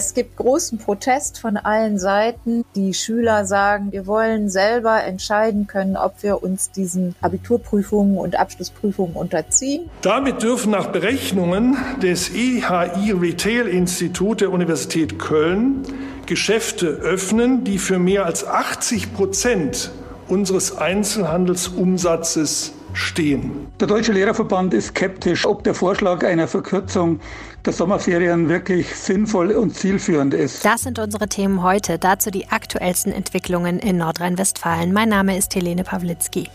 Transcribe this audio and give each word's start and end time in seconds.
Es 0.00 0.14
gibt 0.14 0.36
großen 0.36 0.78
Protest 0.78 1.40
von 1.40 1.56
allen 1.56 1.98
Seiten. 1.98 2.64
Die 2.76 2.94
Schüler 2.94 3.44
sagen, 3.46 3.90
wir 3.90 4.06
wollen 4.06 4.48
selber 4.48 5.02
entscheiden 5.02 5.66
können, 5.66 5.96
ob 5.96 6.22
wir 6.22 6.40
uns 6.40 6.70
diesen 6.70 7.16
Abiturprüfungen 7.20 8.16
und 8.16 8.38
Abschlussprüfungen 8.38 9.16
unterziehen. 9.16 9.90
Damit 10.02 10.44
dürfen 10.44 10.70
nach 10.70 10.92
Berechnungen 10.92 11.76
des 12.00 12.32
IHI 12.32 13.10
Retail 13.10 13.66
Institut 13.66 14.40
der 14.40 14.52
Universität 14.52 15.18
Köln 15.18 15.82
Geschäfte 16.26 16.86
öffnen, 16.86 17.64
die 17.64 17.78
für 17.78 17.98
mehr 17.98 18.24
als 18.24 18.46
80 18.46 19.14
Prozent 19.14 19.90
unseres 20.28 20.78
Einzelhandelsumsatzes 20.78 22.72
stehen. 22.92 23.68
Der 23.80 23.86
Deutsche 23.86 24.12
Lehrerverband 24.12 24.74
ist 24.74 24.88
skeptisch, 24.88 25.46
ob 25.46 25.64
der 25.64 25.74
Vorschlag 25.74 26.24
einer 26.24 26.48
Verkürzung 26.48 27.20
der 27.64 27.72
Sommerferien 27.72 28.48
wirklich 28.48 28.94
sinnvoll 28.94 29.52
und 29.52 29.74
zielführend 29.74 30.34
ist. 30.34 30.64
Das 30.64 30.82
sind 30.82 30.98
unsere 30.98 31.28
Themen 31.28 31.62
heute. 31.62 31.98
Dazu 31.98 32.30
die 32.30 32.48
aktuellsten 32.48 33.12
Entwicklungen 33.12 33.78
in 33.78 33.96
Nordrhein-Westfalen. 33.98 34.92
Mein 34.92 35.08
Name 35.08 35.36
ist 35.36 35.54
Helene 35.54 35.84
Pawlitzki. 35.84 36.48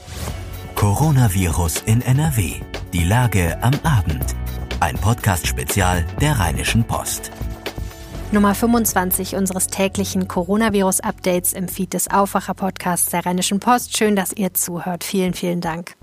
Coronavirus 0.76 1.84
in 1.86 2.02
NRW. 2.02 2.54
Die 2.94 3.04
Lage 3.04 3.58
am 3.62 3.73
Abend. 3.84 4.36
Ein 4.80 4.95
Podcast-Spezial 4.95 6.06
der 6.20 6.40
Rheinischen 6.40 6.84
Post. 6.84 7.31
Nummer 8.34 8.56
25 8.56 9.36
unseres 9.36 9.68
täglichen 9.68 10.28
Coronavirus-Updates 10.28 11.54
im 11.54 11.68
Feed 11.68 11.94
des 11.94 12.09
Aufwacher-Podcasts 12.09 13.12
der 13.12 13.26
Rheinischen 13.26 13.59
Post. 13.59 13.95
Schön, 13.95 14.16
dass 14.16 14.34
ihr 14.34 14.56
zuhört. 14.56 15.04
Vielen, 15.04 15.36
vielen 15.36 15.62
Dank. 15.62 15.95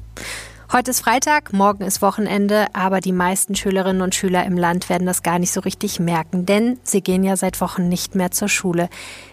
Heute 0.73 0.93
ist 0.93 1.01
Freitag, 1.01 1.53
morgen 1.53 1.83
ist 1.83 2.01
Wochenende, 2.01 2.69
aber 2.75 3.01
die 3.01 3.11
meisten 3.11 3.57
Schülerinnen 3.57 4.03
und 4.03 4.15
Schüler 4.15 4.45
im 4.45 4.57
Land 4.57 4.89
werden 4.89 5.05
das 5.05 5.25
gar 5.25 5.41
nicht 5.41 5.51
so 5.51 5.59
richtig 5.59 5.99
merken, 5.99 6.47
denn 6.47 6.79
sie 6.85 7.01
gehen 7.01 7.25
ja 7.25 7.37
seit 7.37 7.61
Wochen 7.61 7.89
nicht 7.89 8.15
mehr 8.15 8.31
zur 8.31 8.49
Schule. 8.49 8.89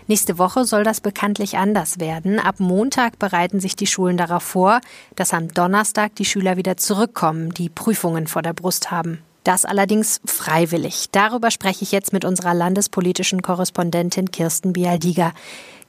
Nächste 0.08 0.40
Woche 0.40 0.66
soll 0.66 0.84
das 0.84 1.00
bekanntlich 1.00 1.56
anders 1.58 2.00
werden. 2.00 2.40
Ab 2.40 2.56
Montag 2.58 3.20
bereiten 3.20 3.60
sich 3.60 3.76
die 3.76 3.86
Schulen 3.86 4.18
darauf 4.18 4.42
vor, 4.42 4.82
dass 5.16 5.32
am 5.32 5.50
Donnerstag 5.50 6.16
die 6.16 6.26
Schüler 6.26 6.58
wieder 6.58 6.76
zurückkommen, 6.76 7.54
die 7.54 7.70
Prüfungen 7.70 8.26
vor 8.26 8.42
der 8.42 8.54
Brust 8.54 8.90
haben. 8.90 9.20
Das 9.44 9.64
allerdings 9.64 10.20
freiwillig. 10.26 11.06
Darüber 11.12 11.52
spreche 11.52 11.84
ich 11.84 11.92
jetzt 11.92 12.14
mit 12.14 12.26
unserer 12.26 12.56
landespolitischen 12.56 13.44
Korrespondentin 13.44 14.32
Kirsten 14.32 14.74
Bialdiger. 14.74 15.34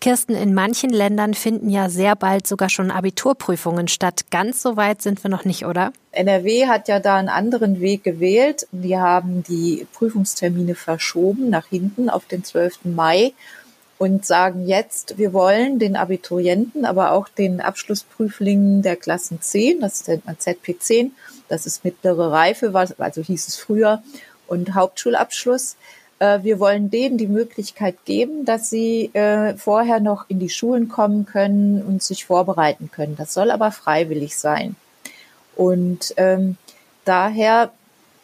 Kirsten, 0.00 0.34
in 0.34 0.54
manchen 0.54 0.90
Ländern 0.90 1.34
finden 1.34 1.68
ja 1.70 1.88
sehr 1.88 2.16
bald 2.16 2.46
sogar 2.46 2.68
schon 2.68 2.90
Abiturprüfungen 2.90 3.88
statt. 3.88 4.30
Ganz 4.30 4.62
so 4.62 4.76
weit 4.76 5.02
sind 5.02 5.22
wir 5.22 5.30
noch 5.30 5.44
nicht, 5.44 5.64
oder? 5.66 5.92
NRW 6.12 6.66
hat 6.66 6.88
ja 6.88 7.00
da 7.00 7.16
einen 7.16 7.28
anderen 7.28 7.80
Weg 7.80 8.04
gewählt. 8.04 8.66
Wir 8.72 9.00
haben 9.00 9.42
die 9.42 9.86
Prüfungstermine 9.92 10.74
verschoben 10.74 11.50
nach 11.50 11.66
hinten 11.66 12.08
auf 12.08 12.26
den 12.26 12.44
12. 12.44 12.84
Mai 12.84 13.32
und 13.98 14.24
sagen 14.24 14.66
jetzt, 14.66 15.18
wir 15.18 15.32
wollen 15.32 15.78
den 15.78 15.96
Abiturienten, 15.96 16.84
aber 16.84 17.12
auch 17.12 17.28
den 17.28 17.60
Abschlussprüflingen 17.60 18.82
der 18.82 18.96
Klassen 18.96 19.42
10, 19.42 19.80
das 19.80 19.94
ist 19.94 20.08
der 20.08 20.20
ZP10, 20.20 21.10
das 21.48 21.66
ist 21.66 21.84
mittlere 21.84 22.30
Reife, 22.30 22.72
also 22.74 23.22
hieß 23.22 23.48
es 23.48 23.56
früher, 23.56 24.02
und 24.46 24.74
Hauptschulabschluss. 24.74 25.76
Äh, 26.18 26.42
wir 26.42 26.60
wollen 26.60 26.90
denen 26.90 27.18
die 27.18 27.26
Möglichkeit 27.26 28.04
geben, 28.04 28.44
dass 28.44 28.70
sie 28.70 29.10
äh, 29.14 29.54
vorher 29.56 30.00
noch 30.00 30.26
in 30.28 30.38
die 30.38 30.48
Schulen 30.48 30.88
kommen 30.88 31.26
können 31.26 31.82
und 31.82 32.02
sich 32.02 32.24
vorbereiten 32.24 32.90
können. 32.90 33.16
Das 33.16 33.34
soll 33.34 33.50
aber 33.50 33.70
freiwillig 33.72 34.36
sein. 34.36 34.76
Und 35.56 36.14
ähm, 36.16 36.56
daher 37.04 37.72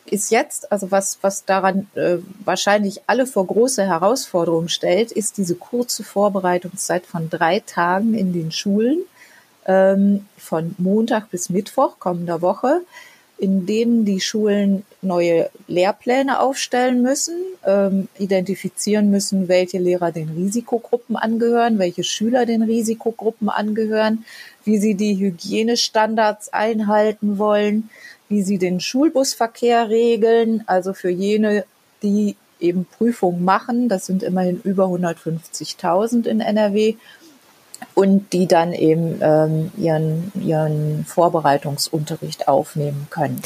ist 0.07 0.31
jetzt, 0.31 0.71
also 0.71 0.91
was, 0.91 1.19
was 1.23 1.45
daran 1.45 1.89
äh, 1.95 2.19
wahrscheinlich 2.45 3.03
alle 3.07 3.27
vor 3.27 3.47
große 3.47 3.85
Herausforderungen 3.85 4.69
stellt, 4.69 5.13
ist 5.13 5.39
diese 5.39 5.55
kurze 5.55 6.05
Vorbereitungszeit 6.05 7.07
von 7.07 7.31
drei 7.31 7.61
Tagen 7.61 8.15
in 8.15 8.33
den 8.33 8.53
Schulen, 8.53 8.99
ähm, 9.67 10.27
von 10.37 10.75
Montag 10.79 11.31
bis 11.31 11.49
Mittwoch 11.49 11.99
kommender 11.99 12.43
Woche 12.43 12.83
in 13.39 13.67
denen 13.67 14.05
die 14.05 14.21
Schulen 14.21 14.85
neue 15.05 15.51
Lehrpläne 15.67 16.41
aufstellen 16.41 17.03
müssen, 17.03 17.35
ähm, 17.65 18.09
identifizieren 18.19 19.11
müssen, 19.11 19.49
welche 19.49 19.79
Lehrer 19.79 20.13
den 20.13 20.31
Risikogruppen 20.31 21.17
angehören, 21.17 21.79
welche 21.79 22.05
Schüler 22.05 22.47
den 22.47 22.63
Risikogruppen 22.63 23.49
angehören, 23.49 24.25
wie 24.65 24.79
sie 24.79 24.95
die 24.95 25.17
Hygienestandards 25.17 26.53
einhalten 26.53 27.39
wollen, 27.39 27.91
wie 28.29 28.43
sie 28.43 28.59
den 28.59 28.81
Schulbusverkehr 28.81 29.89
regeln, 29.89 30.65
also 30.67 30.93
für 30.93 31.11
jene, 31.11 31.65
die 32.03 32.37
eben 32.61 32.87
Prüfungen 32.87 33.45
machen, 33.45 33.89
das 33.89 34.07
sind 34.07 34.23
immerhin 34.23 34.61
über 34.65 34.87
150.000 34.87 36.27
in 36.27 36.41
NRW, 36.41 36.97
und 37.95 38.33
die 38.33 38.47
dann 38.47 38.73
eben 38.73 39.19
ähm, 39.21 39.71
ihren, 39.77 40.33
ihren 40.41 41.05
Vorbereitungsunterricht 41.05 42.49
aufnehmen 42.49 43.07
können. 43.11 43.41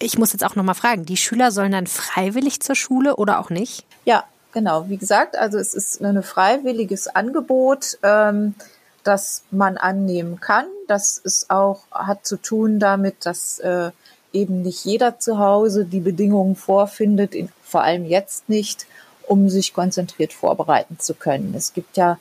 Ich 0.00 0.18
muss 0.18 0.32
jetzt 0.32 0.44
auch 0.44 0.54
nochmal 0.54 0.74
fragen, 0.74 1.04
die 1.04 1.16
Schüler 1.16 1.50
sollen 1.50 1.72
dann 1.72 1.86
freiwillig 1.86 2.60
zur 2.60 2.76
Schule 2.76 3.16
oder 3.16 3.40
auch 3.40 3.50
nicht? 3.50 3.84
Ja, 4.04 4.24
genau. 4.52 4.88
Wie 4.88 4.96
gesagt, 4.96 5.36
also 5.36 5.58
es 5.58 5.74
ist 5.74 6.00
ein 6.00 6.22
freiwilliges 6.22 7.08
Angebot, 7.08 7.98
ähm, 8.02 8.54
das 9.02 9.42
man 9.50 9.76
annehmen 9.76 10.38
kann. 10.40 10.66
Das 10.86 11.18
ist 11.18 11.50
auch, 11.50 11.82
hat 11.90 12.26
zu 12.26 12.36
tun 12.36 12.78
damit, 12.78 13.26
dass 13.26 13.58
äh, 13.58 13.90
eben 14.32 14.62
nicht 14.62 14.84
jeder 14.84 15.18
zu 15.18 15.38
Hause 15.38 15.84
die 15.84 16.00
Bedingungen 16.00 16.54
vorfindet, 16.54 17.34
in, 17.34 17.48
vor 17.62 17.82
allem 17.82 18.04
jetzt 18.04 18.48
nicht, 18.48 18.86
um 19.26 19.48
sich 19.48 19.74
konzentriert 19.74 20.32
vorbereiten 20.32 20.98
zu 20.98 21.14
können. 21.14 21.54
Es 21.56 21.72
gibt 21.72 21.96
ja 21.96 22.18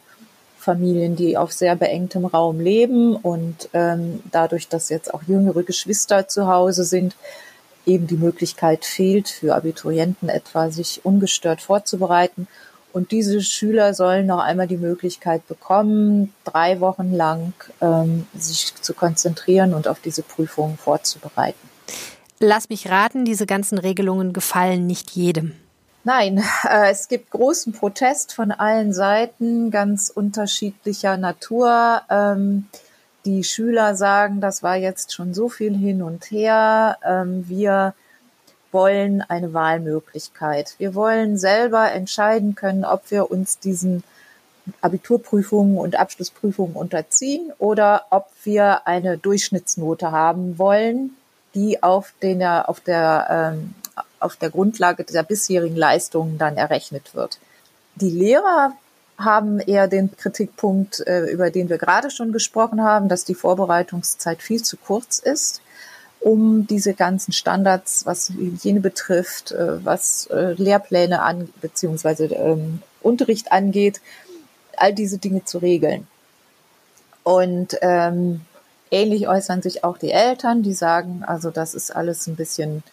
Familien, 0.57 1.15
die 1.15 1.37
auf 1.37 1.53
sehr 1.53 1.75
beengtem 1.75 2.25
Raum 2.25 2.59
leben 2.59 3.15
und 3.15 3.69
ähm, 3.73 4.21
dadurch, 4.31 4.67
dass 4.67 4.89
jetzt 4.89 5.13
auch 5.13 5.23
jüngere 5.23 5.63
Geschwister 5.63 6.27
zu 6.27 6.47
Hause 6.47 6.83
sind, 6.83 7.15
eben 7.87 8.07
die 8.07 8.17
Möglichkeit 8.17 8.85
fehlt, 8.85 9.29
für 9.29 9.55
Abiturienten 9.55 10.29
etwa 10.29 10.69
sich 10.69 11.03
ungestört 11.03 11.61
vorzubereiten. 11.61 12.47
Und 12.93 13.11
diese 13.11 13.41
Schüler 13.41 13.93
sollen 13.93 14.25
noch 14.25 14.39
einmal 14.39 14.67
die 14.67 14.77
Möglichkeit 14.77 15.47
bekommen, 15.47 16.33
drei 16.43 16.79
Wochen 16.79 17.13
lang 17.13 17.53
ähm, 17.81 18.25
sich 18.35 18.73
zu 18.81 18.93
konzentrieren 18.93 19.73
und 19.73 19.87
auf 19.87 19.99
diese 19.99 20.23
Prüfungen 20.23 20.77
vorzubereiten. 20.77 21.69
Lass 22.39 22.69
mich 22.69 22.89
raten, 22.89 23.25
diese 23.25 23.45
ganzen 23.45 23.77
Regelungen 23.77 24.33
gefallen 24.33 24.87
nicht 24.87 25.11
jedem. 25.11 25.53
Nein, 26.03 26.37
äh, 26.63 26.91
es 26.91 27.07
gibt 27.07 27.31
großen 27.31 27.73
Protest 27.73 28.33
von 28.33 28.51
allen 28.51 28.93
Seiten, 28.93 29.71
ganz 29.71 30.09
unterschiedlicher 30.09 31.17
Natur. 31.17 32.01
Ähm, 32.09 32.67
die 33.25 33.43
Schüler 33.43 33.95
sagen, 33.95 34.41
das 34.41 34.63
war 34.63 34.75
jetzt 34.75 35.13
schon 35.13 35.33
so 35.33 35.49
viel 35.49 35.75
hin 35.75 36.01
und 36.01 36.31
her. 36.31 36.97
Ähm, 37.03 37.47
wir 37.47 37.93
wollen 38.71 39.21
eine 39.21 39.53
Wahlmöglichkeit. 39.53 40.75
Wir 40.77 40.95
wollen 40.95 41.37
selber 41.37 41.91
entscheiden 41.91 42.55
können, 42.55 42.85
ob 42.85 43.09
wir 43.11 43.31
uns 43.31 43.59
diesen 43.59 44.03
Abiturprüfungen 44.81 45.77
und 45.77 45.97
Abschlussprüfungen 45.97 46.75
unterziehen 46.75 47.53
oder 47.57 48.05
ob 48.09 48.29
wir 48.43 48.85
eine 48.85 49.17
Durchschnittsnote 49.17 50.11
haben 50.11 50.57
wollen, 50.57 51.11
die 51.55 51.81
auf, 51.81 52.13
den, 52.21 52.43
auf 52.43 52.81
der 52.81 53.53
ähm, 53.53 53.73
auf 54.19 54.35
der 54.35 54.49
Grundlage 54.49 55.03
der 55.03 55.23
bisherigen 55.23 55.75
Leistungen 55.75 56.37
dann 56.37 56.57
errechnet 56.57 57.15
wird. 57.15 57.39
Die 57.95 58.09
Lehrer 58.09 58.73
haben 59.17 59.59
eher 59.59 59.87
den 59.87 60.15
Kritikpunkt, 60.15 61.05
äh, 61.07 61.25
über 61.25 61.49
den 61.49 61.69
wir 61.69 61.77
gerade 61.77 62.11
schon 62.11 62.31
gesprochen 62.31 62.83
haben, 62.83 63.09
dass 63.09 63.25
die 63.25 63.35
Vorbereitungszeit 63.35 64.41
viel 64.41 64.61
zu 64.61 64.77
kurz 64.77 65.19
ist, 65.19 65.61
um 66.19 66.67
diese 66.67 66.93
ganzen 66.93 67.31
Standards, 67.31 68.05
was 68.05 68.29
Hygiene 68.29 68.79
betrifft, 68.79 69.51
äh, 69.51 69.83
was 69.83 70.27
äh, 70.27 70.53
Lehrpläne 70.53 71.21
an, 71.21 71.49
beziehungsweise 71.61 72.25
ähm, 72.25 72.81
Unterricht 73.01 73.51
angeht, 73.51 74.01
all 74.75 74.93
diese 74.93 75.17
Dinge 75.17 75.45
zu 75.45 75.57
regeln. 75.59 76.07
Und 77.23 77.77
ähm, 77.81 78.41
ähnlich 78.91 79.27
äußern 79.27 79.61
sich 79.61 79.83
auch 79.83 79.97
die 79.97 80.11
Eltern, 80.11 80.63
die 80.63 80.73
sagen, 80.73 81.23
also 81.25 81.49
das 81.49 81.73
ist 81.73 81.95
alles 81.95 82.27
ein 82.27 82.35
bisschen 82.35 82.83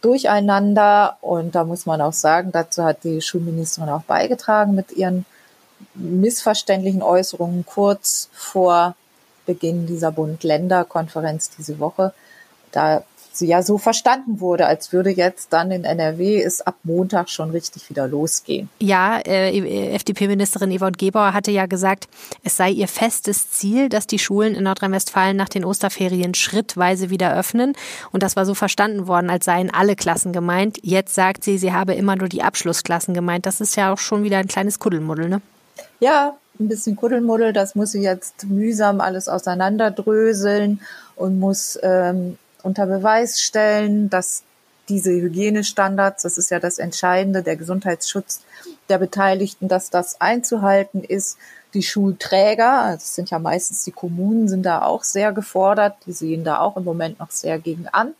durcheinander. 0.00 1.18
Und 1.20 1.54
da 1.54 1.64
muss 1.64 1.86
man 1.86 2.00
auch 2.00 2.12
sagen, 2.12 2.52
dazu 2.52 2.84
hat 2.84 3.04
die 3.04 3.20
Schulministerin 3.20 3.90
auch 3.90 4.02
beigetragen 4.02 4.74
mit 4.74 4.92
ihren 4.92 5.26
missverständlichen 5.94 7.02
Äußerungen 7.02 7.64
kurz 7.66 8.28
vor 8.32 8.94
Beginn 9.46 9.86
dieser 9.86 10.12
Bund-Länder-Konferenz 10.12 11.50
diese 11.50 11.78
Woche. 11.78 12.12
Da 12.72 13.04
ja 13.40 13.62
so 13.62 13.78
verstanden 13.78 14.40
wurde, 14.40 14.66
als 14.66 14.92
würde 14.92 15.10
jetzt 15.10 15.52
dann 15.52 15.70
in 15.70 15.84
NRW 15.84 16.42
es 16.42 16.60
ab 16.60 16.76
Montag 16.84 17.28
schon 17.28 17.50
richtig 17.50 17.90
wieder 17.90 18.06
losgehen. 18.06 18.68
Ja, 18.78 19.18
äh, 19.18 19.94
FDP-Ministerin 19.94 20.76
Yvonne 20.76 20.92
Gebauer 20.92 21.32
hatte 21.32 21.50
ja 21.50 21.66
gesagt, 21.66 22.08
es 22.42 22.56
sei 22.56 22.70
ihr 22.70 22.88
festes 22.88 23.50
Ziel, 23.50 23.88
dass 23.88 24.06
die 24.06 24.18
Schulen 24.18 24.54
in 24.54 24.64
Nordrhein-Westfalen 24.64 25.36
nach 25.36 25.48
den 25.48 25.64
Osterferien 25.64 26.34
schrittweise 26.34 27.10
wieder 27.10 27.36
öffnen. 27.36 27.74
Und 28.12 28.22
das 28.22 28.36
war 28.36 28.46
so 28.46 28.54
verstanden 28.54 29.06
worden, 29.06 29.30
als 29.30 29.46
seien 29.46 29.72
alle 29.72 29.96
Klassen 29.96 30.32
gemeint. 30.32 30.78
Jetzt 30.82 31.14
sagt 31.14 31.44
sie, 31.44 31.58
sie 31.58 31.72
habe 31.72 31.94
immer 31.94 32.16
nur 32.16 32.28
die 32.28 32.42
Abschlussklassen 32.42 33.14
gemeint. 33.14 33.46
Das 33.46 33.60
ist 33.60 33.76
ja 33.76 33.92
auch 33.92 33.98
schon 33.98 34.22
wieder 34.22 34.38
ein 34.38 34.48
kleines 34.48 34.78
Kuddelmuddel, 34.78 35.28
ne? 35.28 35.40
Ja, 36.00 36.36
ein 36.58 36.68
bisschen 36.68 36.96
Kuddelmuddel. 36.96 37.52
Das 37.52 37.74
muss 37.74 37.92
sie 37.92 38.02
jetzt 38.02 38.44
mühsam 38.44 39.00
alles 39.00 39.28
auseinanderdröseln 39.28 40.80
und 41.16 41.38
muss 41.38 41.78
ähm, 41.82 42.38
unter 42.62 42.86
Beweis 42.86 43.40
stellen, 43.40 44.10
dass 44.10 44.42
diese 44.88 45.10
Hygienestandards, 45.10 46.22
das 46.22 46.38
ist 46.38 46.50
ja 46.50 46.60
das 46.60 46.78
Entscheidende, 46.78 47.42
der 47.42 47.56
Gesundheitsschutz 47.56 48.42
der 48.88 48.98
Beteiligten, 48.98 49.68
dass 49.68 49.90
das 49.90 50.20
einzuhalten 50.20 51.02
ist. 51.02 51.38
Die 51.72 51.82
Schulträger, 51.82 52.90
das 52.92 53.14
sind 53.14 53.30
ja 53.30 53.38
meistens 53.38 53.84
die 53.84 53.92
Kommunen, 53.92 54.48
sind 54.48 54.64
da 54.64 54.82
auch 54.82 55.02
sehr 55.02 55.32
gefordert. 55.32 55.96
Die 56.06 56.12
sehen 56.12 56.44
da 56.44 56.60
auch 56.60 56.76
im 56.76 56.84
Moment 56.84 57.18
noch 57.18 57.30
sehr 57.30 57.58
gegen 57.58 57.88
an, 57.88 58.14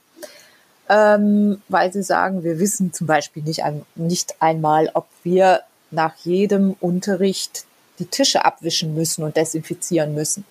ähm, 0.88 1.62
weil 1.68 1.92
sie 1.92 2.02
sagen, 2.02 2.42
wir 2.42 2.58
wissen 2.58 2.92
zum 2.92 3.06
Beispiel 3.06 3.42
nicht, 3.42 3.62
nicht 3.94 4.36
einmal, 4.40 4.90
ob 4.94 5.06
wir 5.22 5.60
nach 5.94 6.16
jedem 6.24 6.76
Unterricht 6.80 7.64
die 7.98 8.06
Tische 8.06 8.44
abwischen 8.44 8.94
müssen 8.94 9.22
und 9.22 9.36
desinfizieren 9.36 10.14
müssen. 10.14 10.44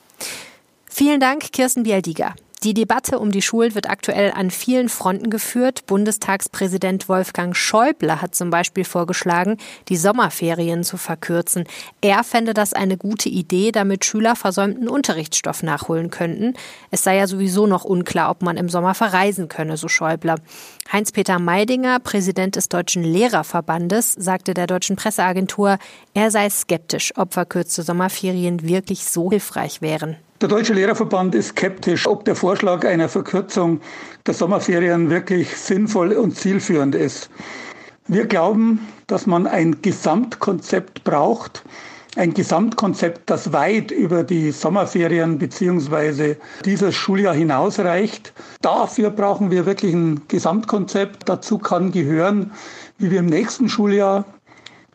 Vielen 0.90 1.20
Dank, 1.20 1.52
Kirsten 1.52 1.84
Bialdiger. 1.84 2.36
Die 2.64 2.74
Debatte 2.74 3.20
um 3.20 3.34
die 3.34 3.42
Schulen 3.42 3.76
wird 3.76 3.90
aktuell 3.90 4.32
an 4.32 4.50
vielen 4.50 4.88
Fronten 4.88 5.30
geführt. 5.30 5.86
Bundestagspräsident 5.86 7.10
Wolfgang 7.10 7.54
Schäuble 7.58 8.22
hat 8.22 8.36
zum 8.36 8.52
Beispiel 8.52 8.86
vorgeschlagen, 8.86 9.58
die 9.90 9.98
Sommerferien 9.98 10.86
zu 10.86 10.96
verkürzen. 10.96 11.66
Er 12.00 12.24
fände 12.24 12.54
das 12.54 12.72
eine 12.72 12.96
gute 12.96 13.28
Idee, 13.28 13.74
damit 13.74 14.06
Schüler 14.06 14.38
versäumten 14.38 14.88
Unterrichtsstoff 14.88 15.62
nachholen 15.62 16.10
könnten. 16.10 16.54
Es 16.90 17.04
sei 17.04 17.18
ja 17.18 17.28
sowieso 17.28 17.68
noch 17.68 17.84
unklar, 17.84 18.30
ob 18.30 18.42
man 18.42 18.56
im 18.56 18.70
Sommer 18.70 18.94
verreisen 18.94 19.50
könne, 19.50 19.76
so 19.76 19.90
Schäuble. 19.90 20.36
Heinz-Peter 20.90 21.40
Meidinger, 21.40 22.00
Präsident 22.00 22.56
des 22.56 22.70
Deutschen 22.70 23.04
Lehrerverbandes, 23.04 24.14
sagte 24.14 24.54
der 24.54 24.68
deutschen 24.68 24.96
Presseagentur, 24.96 25.80
er 26.14 26.32
sei 26.32 26.50
skeptisch, 26.50 27.12
ob 27.18 27.34
verkürzte 27.34 27.84
Sommerferien 27.84 28.66
wirklich 28.66 29.04
so 29.04 29.32
hilfreich 29.32 29.82
wären. 29.82 30.16
Der 30.44 30.50
Deutsche 30.50 30.74
Lehrerverband 30.74 31.36
ist 31.36 31.52
skeptisch, 31.52 32.06
ob 32.06 32.26
der 32.26 32.36
Vorschlag 32.36 32.84
einer 32.84 33.08
Verkürzung 33.08 33.80
der 34.28 34.34
Sommerferien 34.34 35.10
wirklich 35.10 35.56
sinnvoll 35.56 36.12
und 36.12 36.36
zielführend 36.36 36.96
ist. 36.96 37.30
Wir 38.08 38.26
glauben, 38.26 38.86
dass 39.08 39.26
man 39.26 39.48
ein 39.48 39.82
Gesamtkonzept 39.82 41.06
braucht, 41.06 41.64
ein 42.18 42.34
Gesamtkonzept, 42.34 43.30
das 43.30 43.54
weit 43.54 43.92
über 43.92 44.26
die 44.26 44.52
Sommerferien 44.52 45.38
bzw. 45.38 46.36
dieses 46.66 46.94
Schuljahr 46.94 47.36
hinausreicht. 47.36 48.34
Dafür 48.62 49.12
brauchen 49.12 49.50
wir 49.50 49.66
wirklich 49.66 49.94
ein 49.94 50.24
Gesamtkonzept. 50.28 51.30
Dazu 51.30 51.58
kann 51.58 51.94
gehören, 51.94 52.52
wie 52.98 53.12
wir 53.12 53.20
im 53.20 53.28
nächsten 53.28 53.70
Schuljahr 53.70 54.26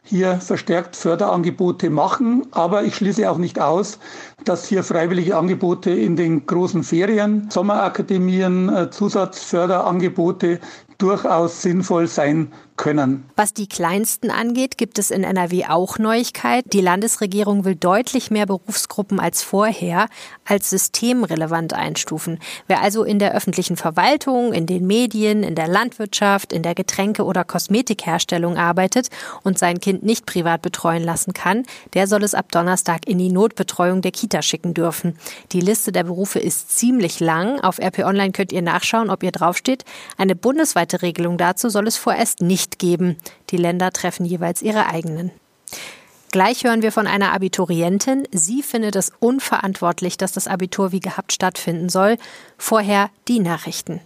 hier 0.09 0.41
verstärkt 0.41 0.97
Förderangebote 0.97 1.91
machen. 1.91 2.47
Aber 2.51 2.85
ich 2.85 2.97
schließe 2.97 3.31
auch 3.31 3.39
nicht 3.39 3.61
aus, 3.61 3.99
dass 4.45 4.67
hier 4.67 4.83
freiwillige 4.83 5.37
Angebote 5.37 5.91
in 5.91 6.17
den 6.17 6.47
großen 6.47 6.83
Ferien, 6.83 7.49
Sommerakademien, 7.51 8.69
äh, 8.69 8.91
Zusatzförderangebote 8.91 10.61
durchaus 10.99 11.63
sinnvoll 11.63 12.09
sein 12.09 12.53
können. 12.79 13.29
Was 13.37 13.53
die 13.53 13.67
Kleinsten 13.67 14.31
angeht, 14.31 14.79
gibt 14.79 14.99
es 14.99 15.11
in 15.11 15.25
NRW 15.25 15.67
auch 15.67 15.99
Neuigkeit. 15.99 16.65
Die 16.73 16.81
Landesregierung 16.81 17.65
will 17.65 17.75
deutlich 17.75 18.31
mehr 18.31 18.47
Berufsgruppen 18.47 19.21
als 19.21 19.43
vorher 19.43 20.09
als 20.45 20.71
systemrelevant 20.71 21.75
einstufen. 21.75 22.39
Wer 22.69 22.81
also 22.81 23.05
in 23.05 23.19
der 23.19 23.35
öffentlichen 23.35 23.77
Verwaltung, 23.77 24.53
in 24.53 24.67
den 24.67 24.87
Medien, 24.87 25.43
in 25.43 25.55
der 25.55 25.69
Landwirtschaft, 25.69 26.53
in 26.53 26.63
der 26.63 26.75
Getränke- 26.75 27.25
oder 27.25 27.45
Kosmetikherstellung 27.45 28.57
arbeitet 28.57 29.09
und 29.43 29.59
sein 29.59 29.81
Kind 29.81 30.05
nicht 30.05 30.25
privat 30.25 30.63
betreuen 30.63 31.05
lassen 31.05 31.35
kann, 31.35 31.65
der 31.95 32.07
soll 32.07 32.23
es 32.23 32.35
ab 32.35 32.51
Donnerstag 32.51 33.07
in 33.07 33.19
die 33.19 33.31
Notbetreuung 33.31 34.03
der 34.03 34.13
Kita 34.13 34.41
schicken 34.41 34.73
dürfen. 34.73 35.19
Die 35.53 35.61
Liste 35.61 35.93
der 35.93 36.05
Berufe 36.05 36.39
ist 36.39 36.77
ziemlich 36.79 37.21
lang. 37.21 37.61
Auf 37.61 37.79
RP 37.79 38.01
Online 38.01 38.33
könnt 38.33 38.53
ihr 38.53 38.63
nachschauen, 38.63 39.11
ob 39.11 39.23
ihr 39.23 39.33
draufsteht. 39.33 39.85
Eine 40.17 40.37
bundesweite 40.89 41.03
Regelung 41.03 41.39
dazu 41.39 41.69
soll 41.69 41.87
es 41.87 41.97
vorerst 41.97 42.41
nicht 42.41 42.49
nicht 42.59 42.79
geben. 42.79 43.17
Die 43.51 43.57
Länder 43.57 43.93
treffen 43.93 44.25
jeweils 44.25 44.63
ihre 44.63 44.87
eigenen. 44.87 45.31
Gleich 46.31 46.65
hören 46.65 46.83
wir 46.83 46.93
von 46.93 47.07
einer 47.07 47.33
Abiturientin. 47.33 48.27
Sie 48.33 48.63
findet 48.63 48.97
es 48.97 49.13
unverantwortlich, 49.21 50.17
dass 50.17 50.33
das 50.33 50.47
Abitur 50.47 50.93
wie 50.93 51.01
gehabt 51.01 51.33
stattfinden 51.33 51.89
soll. 51.89 52.17
Vorher 52.59 53.11
die 53.29 53.39
Nachrichten. 53.39 54.01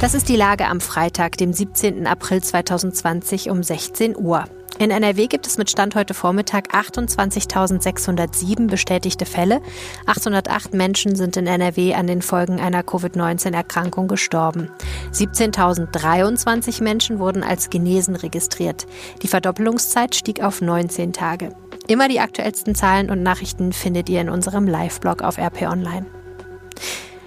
Das 0.00 0.14
ist 0.14 0.28
die 0.28 0.36
Lage 0.36 0.66
am 0.66 0.80
Freitag, 0.80 1.36
dem 1.36 1.52
17. 1.52 2.06
April 2.06 2.42
2020 2.42 3.50
um 3.50 3.62
16 3.62 4.16
Uhr. 4.16 4.44
In 4.78 4.90
NRW 4.90 5.26
gibt 5.26 5.46
es 5.46 5.58
mit 5.58 5.70
Stand 5.70 5.94
heute 5.94 6.14
Vormittag 6.14 6.74
28.607 6.74 8.66
bestätigte 8.68 9.26
Fälle. 9.26 9.60
808 10.06 10.74
Menschen 10.74 11.14
sind 11.14 11.36
in 11.36 11.46
NRW 11.46 11.94
an 11.94 12.06
den 12.06 12.22
Folgen 12.22 12.58
einer 12.58 12.82
Covid-19-Erkrankung 12.82 14.08
gestorben. 14.08 14.70
17.023 15.12 16.82
Menschen 16.82 17.18
wurden 17.18 17.42
als 17.42 17.70
genesen 17.70 18.16
registriert. 18.16 18.86
Die 19.22 19.28
Verdoppelungszeit 19.28 20.14
stieg 20.14 20.42
auf 20.42 20.60
19 20.60 21.12
Tage. 21.12 21.54
Immer 21.86 22.08
die 22.08 22.20
aktuellsten 22.20 22.74
Zahlen 22.74 23.10
und 23.10 23.22
Nachrichten 23.22 23.72
findet 23.72 24.08
ihr 24.08 24.20
in 24.20 24.30
unserem 24.30 24.66
Live-Blog 24.66 25.22
auf 25.22 25.38
RP 25.38 25.62
Online. 25.62 26.06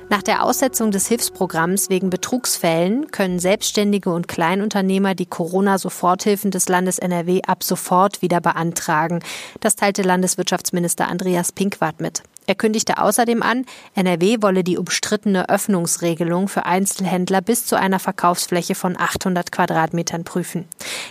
Nach 0.08 0.22
der 0.22 0.44
Aussetzung 0.44 0.92
des 0.92 1.08
Hilfsprogramms 1.08 1.90
wegen 1.90 2.12
Betrugsfällen 2.12 3.10
können 3.10 3.40
Selbstständige 3.40 4.12
und 4.12 4.28
Kleinunternehmer 4.28 5.16
die 5.16 5.26
Corona-Soforthilfen 5.26 6.52
des 6.52 6.70
Landes 6.70 7.00
NRW 7.00 7.42
ab 7.48 7.64
sofort 7.64 8.22
wieder 8.22 8.40
beantragen. 8.40 9.22
Das 9.62 9.76
teilte 9.76 10.04
Landeswirtschaftsminister 10.04 11.08
Andreas 11.08 11.52
Pinkwart 11.52 12.02
mit. 12.02 12.22
Er 12.48 12.56
kündigte 12.56 13.00
außerdem 13.00 13.42
an, 13.42 13.66
NRW 13.96 14.38
wolle 14.42 14.64
die 14.64 14.78
umstrittene 14.78 15.50
Öffnungsregelung 15.50 16.48
für 16.48 16.66
Einzelhändler 16.66 17.42
bis 17.42 17.66
zu 17.66 17.76
einer 17.76 18.00
Verkaufsfläche 18.00 18.76
von 18.76 18.98
800 18.98 19.52
Quadratmetern 19.52 20.24
prüfen. 20.24 20.66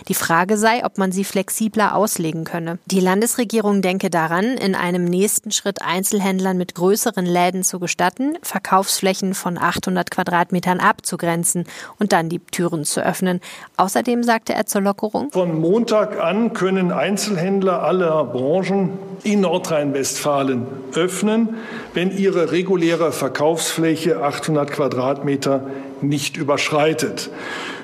Die 0.07 0.13
Frage 0.13 0.57
sei, 0.57 0.85
ob 0.85 0.97
man 0.97 1.11
sie 1.11 1.25
flexibler 1.25 1.95
auslegen 1.95 2.45
könne. 2.45 2.79
Die 2.85 3.01
Landesregierung 3.01 3.81
denke 3.81 4.09
daran, 4.09 4.45
in 4.45 4.75
einem 4.75 5.03
nächsten 5.03 5.51
Schritt 5.51 5.81
Einzelhändlern 5.81 6.57
mit 6.57 6.75
größeren 6.75 7.25
Läden 7.25 7.63
zu 7.63 7.79
gestatten, 7.79 8.37
Verkaufsflächen 8.41 9.33
von 9.33 9.57
800 9.57 10.09
Quadratmetern 10.11 10.79
abzugrenzen 10.79 11.65
und 11.99 12.13
dann 12.13 12.29
die 12.29 12.39
Türen 12.39 12.85
zu 12.85 13.03
öffnen. 13.03 13.41
Außerdem 13.75 14.23
sagte 14.23 14.53
er 14.53 14.65
zur 14.67 14.81
Lockerung, 14.81 15.31
von 15.31 15.59
Montag 15.59 16.19
an 16.19 16.53
können 16.53 16.93
Einzelhändler 16.93 17.83
aller 17.83 18.23
Branchen 18.23 18.97
in 19.23 19.41
Nordrhein-Westfalen 19.41 20.67
öffnen 20.93 21.24
öffnen, 21.25 21.57
wenn 21.93 22.15
ihre 22.15 22.51
reguläre 22.51 23.11
Verkaufsfläche 23.11 24.23
800 24.23 24.71
Quadratmeter 24.71 25.61
nicht 26.01 26.37
überschreitet. 26.37 27.29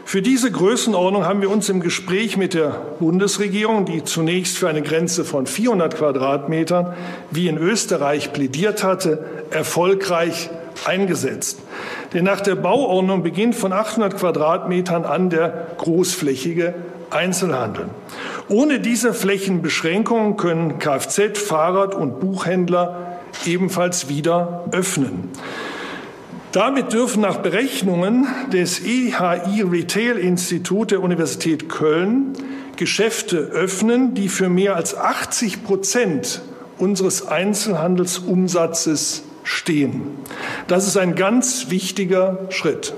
Für 0.05 0.21
diese 0.21 0.51
Größenordnung 0.51 1.25
haben 1.25 1.41
wir 1.41 1.49
uns 1.49 1.69
im 1.69 1.79
Gespräch 1.79 2.35
mit 2.35 2.53
der 2.53 2.69
Bundesregierung, 2.99 3.85
die 3.85 4.03
zunächst 4.03 4.57
für 4.57 4.67
eine 4.67 4.81
Grenze 4.81 5.23
von 5.23 5.45
400 5.45 5.95
Quadratmetern 5.95 6.93
wie 7.29 7.47
in 7.47 7.57
Österreich 7.57 8.33
plädiert 8.33 8.83
hatte, 8.83 9.23
erfolgreich 9.51 10.49
eingesetzt. 10.85 11.59
Denn 12.13 12.25
nach 12.25 12.41
der 12.41 12.55
Bauordnung 12.55 13.23
beginnt 13.23 13.55
von 13.55 13.73
800 13.73 14.17
Quadratmetern 14.17 15.05
an 15.05 15.29
der 15.29 15.67
großflächige 15.77 16.73
Einzelhandel. 17.11 17.85
Ohne 18.47 18.79
diese 18.79 19.13
Flächenbeschränkungen 19.13 20.37
können 20.37 20.79
Kfz, 20.79 21.39
Fahrrad 21.39 21.95
und 21.95 22.19
Buchhändler 22.19 23.00
ebenfalls 23.45 24.09
wieder 24.09 24.65
öffnen. 24.71 25.29
Damit 26.51 26.91
dürfen 26.91 27.21
nach 27.21 27.37
Berechnungen 27.37 28.27
des 28.51 28.83
EHI 28.83 29.61
Retail 29.61 30.17
Institut 30.17 30.91
der 30.91 31.01
Universität 31.01 31.69
Köln 31.69 32.33
Geschäfte 32.81 33.37
öffnen, 33.37 34.15
die 34.15 34.27
für 34.27 34.49
mehr 34.49 34.75
als 34.75 34.95
80 34.97 35.63
Prozent 35.63 36.41
unseres 36.79 37.27
Einzelhandelsumsatzes 37.27 39.23
stehen. 39.43 40.01
Das 40.67 40.87
ist 40.87 40.97
ein 40.97 41.15
ganz 41.15 41.69
wichtiger 41.69 42.39
Schritt. 42.49 42.95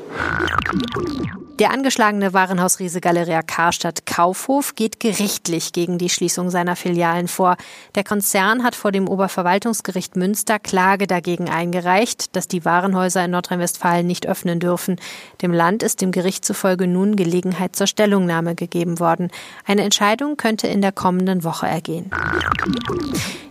Der 1.60 1.70
angeschlagene 1.70 2.34
Warenhausriese 2.34 3.00
Galeria 3.00 3.44
Karstadt 3.44 4.08
Kaufhof 4.08 4.74
geht 4.74 5.00
gerichtlich 5.00 5.72
gegen 5.72 6.00
die 6.00 6.10
Schließung 6.10 6.50
seiner 6.50 6.76
Filialen 6.76 7.28
vor. 7.28 7.58
Der 7.94 8.04
Konzern 8.04 8.64
hat 8.64 8.74
vor 8.74 8.92
dem 8.92 9.08
Oberverwaltungsgericht 9.08 10.16
Münster 10.16 10.58
Klage 10.58 11.06
dagegen 11.06 11.52
eingereicht, 11.52 12.36
dass 12.36 12.48
die 12.48 12.66
Warenhäuser 12.66 13.24
in 13.24 13.32
Nordrhein-Westfalen 13.32 14.08
nicht 14.08 14.26
öffnen 14.26 14.60
dürfen. 14.60 14.96
Dem 15.44 15.54
Land 15.54 15.84
ist 15.84 16.02
dem 16.02 16.12
Gericht 16.12 16.44
zufolge 16.44 16.88
nun 16.88 17.16
Gelegenheit 17.16 17.76
zur 17.76 17.86
Stellungnahme 17.86 18.56
gegeben 18.56 19.00
worden. 19.00 19.30
Eine 19.64 19.84
Entscheidung 19.84 20.38
könnte 20.38 20.66
in 20.66 20.82
der 20.82 20.92
kommenden 20.92 21.44
Woche 21.44 21.68
ergehen. 21.68 22.10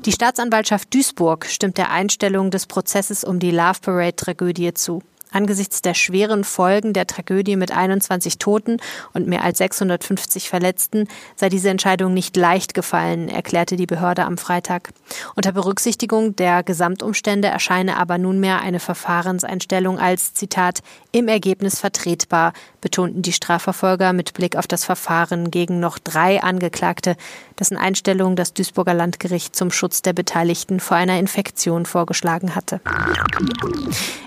Die 0.04 0.12
Staatsanwaltschaft 0.12 0.92
Duisburg 0.92 1.46
stimmt 1.46 1.78
der 1.78 1.92
Einstellung 1.92 2.50
des 2.50 2.66
Prozesses 2.66 3.22
um 3.22 3.38
die 3.38 3.52
Love 3.52 3.78
Parade 3.80 4.16
Tragödie 4.16 4.74
zu. 4.74 5.02
Angesichts 5.32 5.82
der 5.82 5.94
schweren 5.94 6.44
Folgen 6.44 6.92
der 6.92 7.06
Tragödie 7.06 7.56
mit 7.56 7.72
21 7.72 8.38
Toten 8.38 8.76
und 9.14 9.26
mehr 9.26 9.42
als 9.44 9.58
650 9.58 10.48
Verletzten 10.48 11.08
sei 11.36 11.48
diese 11.48 11.70
Entscheidung 11.70 12.14
nicht 12.14 12.36
leicht 12.36 12.74
gefallen, 12.74 13.28
erklärte 13.28 13.76
die 13.76 13.86
Behörde 13.86 14.24
am 14.24 14.38
Freitag. 14.38 14.90
Unter 15.34 15.52
Berücksichtigung 15.52 16.36
der 16.36 16.62
Gesamtumstände 16.62 17.48
erscheine 17.48 17.96
aber 17.96 18.18
nunmehr 18.18 18.60
eine 18.60 18.80
Verfahrenseinstellung 18.80 19.98
als 19.98 20.34
Zitat 20.34 20.80
im 21.12 21.28
Ergebnis 21.28 21.80
vertretbar, 21.80 22.52
betonten 22.80 23.22
die 23.22 23.32
Strafverfolger 23.32 24.12
mit 24.12 24.34
Blick 24.34 24.56
auf 24.56 24.66
das 24.66 24.84
Verfahren 24.84 25.50
gegen 25.50 25.80
noch 25.80 25.98
drei 25.98 26.42
Angeklagte, 26.42 27.16
dessen 27.58 27.76
Einstellung 27.76 28.36
das 28.36 28.52
Duisburger 28.52 28.94
Landgericht 28.94 29.56
zum 29.56 29.70
Schutz 29.70 30.02
der 30.02 30.12
Beteiligten 30.12 30.80
vor 30.80 30.96
einer 30.96 31.18
Infektion 31.18 31.86
vorgeschlagen 31.86 32.54
hatte. 32.54 32.80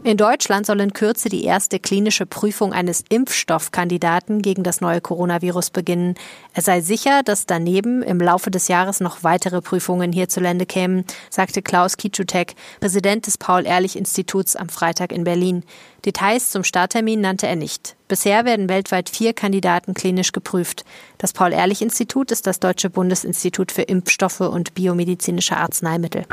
In 0.03 0.17
Deutschland 0.17 0.65
soll 0.65 0.81
in 0.81 0.93
Kürze 0.95 1.29
die 1.29 1.43
erste 1.43 1.79
klinische 1.79 2.25
Prüfung 2.25 2.73
eines 2.73 3.03
Impfstoffkandidaten 3.07 4.41
gegen 4.41 4.63
das 4.63 4.81
neue 4.81 5.01
Coronavirus 5.01 5.69
beginnen. 5.69 6.15
Es 6.53 6.65
sei 6.65 6.81
sicher, 6.81 7.21
dass 7.21 7.45
daneben 7.45 8.01
im 8.01 8.19
Laufe 8.19 8.49
des 8.49 8.67
Jahres 8.67 9.01
noch 9.01 9.23
weitere 9.23 9.61
Prüfungen 9.61 10.11
hierzulande 10.11 10.65
kämen, 10.65 11.05
sagte 11.29 11.61
Klaus 11.61 11.97
Kitschutek, 11.97 12.55
Präsident 12.79 13.27
des 13.27 13.37
Paul-Ehrlich-Instituts 13.37 14.55
am 14.55 14.69
Freitag 14.69 15.11
in 15.11 15.23
Berlin. 15.23 15.63
Details 16.05 16.49
zum 16.49 16.63
Starttermin 16.63 17.21
nannte 17.21 17.45
er 17.45 17.55
nicht. 17.55 17.95
Bisher 18.07 18.45
werden 18.45 18.69
weltweit 18.69 19.09
vier 19.09 19.33
Kandidaten 19.33 19.93
klinisch 19.93 20.31
geprüft. 20.31 20.85
Das 21.17 21.33
Paul-Ehrlich-Institut 21.33 22.31
ist 22.31 22.47
das 22.47 22.59
Deutsche 22.59 22.89
Bundesinstitut 22.89 23.71
für 23.71 23.83
Impfstoffe 23.83 24.41
und 24.41 24.73
biomedizinische 24.73 25.57
Arzneimittel. 25.57 26.25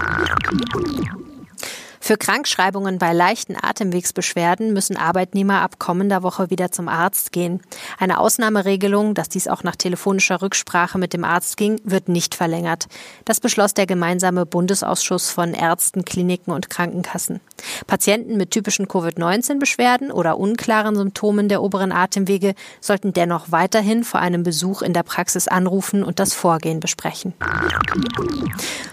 Für 2.05 2.17
Krankschreibungen 2.17 2.99
bei 2.99 3.13
leichten 3.13 3.55
Atemwegsbeschwerden 3.55 4.73
müssen 4.73 4.97
Arbeitnehmer 4.97 5.61
ab 5.61 5.79
kommender 5.79 6.25
Woche 6.25 6.51
wieder 6.51 6.73
zum 6.73 6.89
Arzt 6.89 7.31
gehen. 7.31 7.61
Eine 7.97 8.19
Ausnahmeregelung, 8.19 9.15
dass 9.15 9.29
dies 9.29 9.47
auch 9.47 9.63
nach 9.63 9.77
telefonischer 9.77 10.43
Rücksprache 10.43 10.99
mit 10.99 11.13
dem 11.13 11.23
Arzt 11.23 11.57
ging, 11.57 11.81
wird 11.85 12.09
nicht 12.09 12.35
verlängert. 12.35 12.89
Das 13.25 13.39
beschloss 13.39 13.75
der 13.75 13.87
gemeinsame 13.87 14.47
Bundesausschuss 14.47 15.31
von 15.31 15.55
Ärzten, 15.55 16.05
Kliniken 16.05 16.53
und 16.53 16.71
Krankenkassen. 16.71 17.39
Patienten 17.87 18.37
mit 18.37 18.51
typischen 18.51 18.89
Covid-19-Beschwerden 18.89 20.11
oder 20.11 20.39
unklaren 20.39 20.97
Symptomen 20.97 21.49
der 21.49 21.63
oberen 21.63 21.93
Atemwege 21.93 22.57
sollten 22.81 23.13
dennoch 23.13 23.53
weiterhin 23.53 24.03
vor 24.03 24.19
einem 24.19 24.43
Besuch 24.43 24.83
in 24.83 24.93
der 24.93 25.05
Praxis 25.05 25.47
anrufen 25.47 26.03
und 26.03 26.19
das 26.19 26.35
Vorgehen 26.35 26.81
besprechen. 26.81 27.33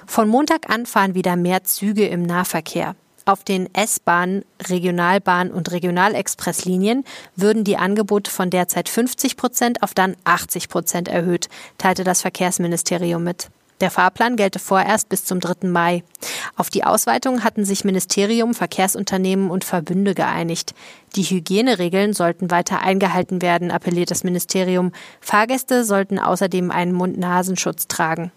Von 0.06 0.28
Montag 0.28 0.70
an 0.70 0.86
fahren 0.86 1.16
wieder 1.16 1.36
mehr 1.36 1.64
Züge 1.64 2.08
im 2.08 2.22
Nahverkehr. 2.22 2.96
Auf 3.30 3.44
den 3.44 3.72
S-Bahn, 3.76 4.44
Regionalbahn 4.70 5.52
und 5.52 5.72
Regionalexpresslinien 5.72 7.06
würden 7.36 7.64
die 7.64 7.78
Angebote 7.78 8.32
von 8.32 8.50
derzeit 8.50 8.90
50 8.90 9.38
Prozent 9.38 9.84
auf 9.84 9.94
dann 9.94 10.16
80 10.24 10.68
Prozent 10.68 11.08
erhöht, 11.08 11.48
teilte 11.78 12.04
das 12.04 12.22
Verkehrsministerium 12.22 13.24
mit. 13.24 13.50
Der 13.82 13.92
Fahrplan 13.92 14.36
gelte 14.36 14.58
vorerst 14.58 15.10
bis 15.10 15.26
zum 15.26 15.42
3. 15.42 15.68
Mai. 15.68 16.04
Auf 16.56 16.72
die 16.72 16.84
Ausweitung 16.84 17.44
hatten 17.44 17.66
sich 17.66 17.86
Ministerium, 17.86 18.56
Verkehrsunternehmen 18.56 19.52
und 19.52 19.64
Verbünde 19.64 20.16
geeinigt. 20.16 20.74
Die 21.16 21.22
Hygieneregeln 21.22 22.14
sollten 22.14 22.50
weiter 22.50 22.82
eingehalten 22.82 23.44
werden, 23.44 23.70
appelliert 23.70 24.10
das 24.10 24.24
Ministerium. 24.24 24.92
Fahrgäste 25.22 25.86
sollten 25.86 26.18
außerdem 26.18 26.72
einen 26.72 26.94
Mund-Nasenschutz 26.94 27.88
tragen. 27.88 28.32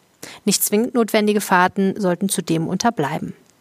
Nicht 0.45 0.63
zwingend 0.63 0.93
notwendige 0.93 1.41
Fahrten 1.41 1.99
sollten 1.99 2.29
zudem 2.29 2.69
unterbleiben. 2.69 3.35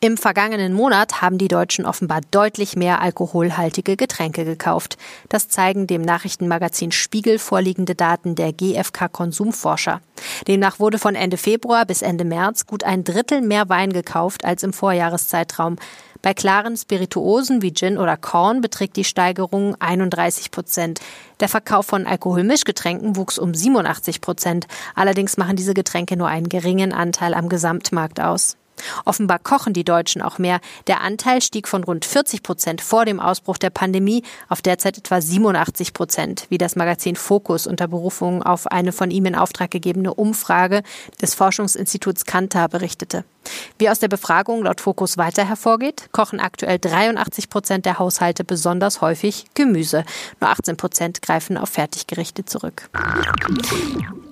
Im 0.00 0.16
vergangenen 0.16 0.74
Monat 0.74 1.22
haben 1.22 1.38
die 1.38 1.48
Deutschen 1.48 1.84
offenbar 1.84 2.20
deutlich 2.30 2.76
mehr 2.76 3.00
alkoholhaltige 3.00 3.96
Getränke 3.96 4.44
gekauft. 4.44 4.96
Das 5.28 5.48
zeigen 5.48 5.88
dem 5.88 6.02
Nachrichtenmagazin 6.02 6.92
Spiegel 6.92 7.40
vorliegende 7.40 7.96
Daten 7.96 8.36
der 8.36 8.52
GfK 8.52 9.08
Konsumforscher. 9.08 10.00
Demnach 10.46 10.78
wurde 10.78 11.00
von 11.00 11.16
Ende 11.16 11.36
Februar 11.36 11.84
bis 11.84 12.02
Ende 12.02 12.24
März 12.24 12.66
gut 12.66 12.84
ein 12.84 13.02
Drittel 13.02 13.40
mehr 13.40 13.68
Wein 13.68 13.92
gekauft 13.92 14.44
als 14.44 14.62
im 14.62 14.72
Vorjahreszeitraum. 14.72 15.74
Bei 16.22 16.32
klaren 16.32 16.76
Spirituosen 16.76 17.60
wie 17.62 17.74
Gin 17.74 17.98
oder 17.98 18.16
Korn 18.16 18.60
beträgt 18.60 18.96
die 18.96 19.04
Steigerung 19.04 19.74
31 19.80 20.52
Prozent. 20.52 21.00
Der 21.40 21.48
Verkauf 21.48 21.86
von 21.86 22.06
Alkoholmischgetränken 22.06 23.16
wuchs 23.16 23.36
um 23.36 23.52
87 23.52 24.20
Prozent. 24.20 24.68
Allerdings 24.94 25.36
machen 25.38 25.56
diese 25.56 25.74
Getränke 25.74 26.16
nur 26.16 26.28
einen 26.28 26.48
geringen 26.48 26.92
Anteil 26.92 27.34
am 27.34 27.48
Gesamtmarkt 27.48 28.20
aus. 28.20 28.56
Offenbar 29.04 29.38
kochen 29.38 29.72
die 29.72 29.84
Deutschen 29.84 30.22
auch 30.22 30.38
mehr. 30.38 30.60
Der 30.86 31.00
Anteil 31.00 31.42
stieg 31.42 31.68
von 31.68 31.84
rund 31.84 32.04
40 32.04 32.42
Prozent 32.42 32.80
vor 32.80 33.04
dem 33.04 33.20
Ausbruch 33.20 33.58
der 33.58 33.70
Pandemie 33.70 34.22
auf 34.48 34.62
derzeit 34.62 34.98
etwa 34.98 35.20
87 35.20 35.92
Prozent, 35.92 36.46
wie 36.48 36.58
das 36.58 36.76
Magazin 36.76 37.16
Focus 37.16 37.66
unter 37.66 37.88
Berufung 37.88 38.42
auf 38.42 38.66
eine 38.66 38.92
von 38.92 39.10
ihm 39.10 39.26
in 39.26 39.34
Auftrag 39.34 39.70
gegebene 39.70 40.14
Umfrage 40.14 40.82
des 41.20 41.34
Forschungsinstituts 41.34 42.24
Kantar 42.24 42.68
berichtete. 42.68 43.24
Wie 43.78 43.88
aus 43.88 44.00
der 44.00 44.08
Befragung 44.08 44.64
laut 44.64 44.80
Focus 44.80 45.18
weiter 45.18 45.44
hervorgeht, 45.44 46.08
kochen 46.12 46.40
aktuell 46.40 46.78
83 46.78 47.48
Prozent 47.48 47.86
der 47.86 47.98
Haushalte 47.98 48.44
besonders 48.44 49.00
häufig 49.00 49.44
Gemüse. 49.54 50.04
Nur 50.40 50.50
18 50.50 50.76
Prozent 50.76 51.22
greifen 51.22 51.56
auf 51.56 51.70
Fertiggerichte 51.70 52.44
zurück. 52.44 52.90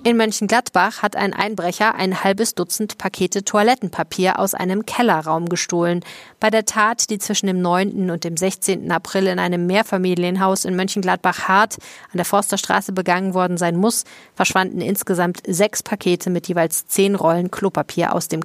In 0.03 0.15
Mönchengladbach 0.15 1.01
hat 1.01 1.15
ein 1.15 1.33
Einbrecher 1.33 1.95
ein 1.95 2.23
halbes 2.23 2.55
Dutzend 2.55 2.97
Pakete 2.97 3.43
Toilettenpapier 3.43 4.39
aus 4.39 4.53
einem 4.53 4.85
Kellerraum 4.85 5.49
gestohlen. 5.49 6.01
Bei 6.39 6.49
der 6.49 6.65
Tat, 6.65 7.09
die 7.09 7.19
zwischen 7.19 7.47
dem 7.47 7.61
9. 7.61 8.09
und 8.09 8.23
dem 8.23 8.37
16. 8.37 8.91
April 8.91 9.27
in 9.27 9.39
einem 9.39 9.65
Mehrfamilienhaus 9.65 10.65
in 10.65 10.75
Mönchengladbach-Hart 10.75 11.77
an 12.11 12.17
der 12.17 12.25
Forsterstraße 12.25 12.93
begangen 12.93 13.33
worden 13.33 13.57
sein 13.57 13.75
muss, 13.75 14.05
verschwanden 14.35 14.79
insgesamt 14.79 15.41
sechs 15.45 15.83
Pakete 15.83 16.29
mit 16.29 16.47
jeweils 16.47 16.87
zehn 16.87 17.15
Rollen 17.15 17.51
Klopapier 17.51 18.13
aus 18.13 18.27
dem 18.27 18.43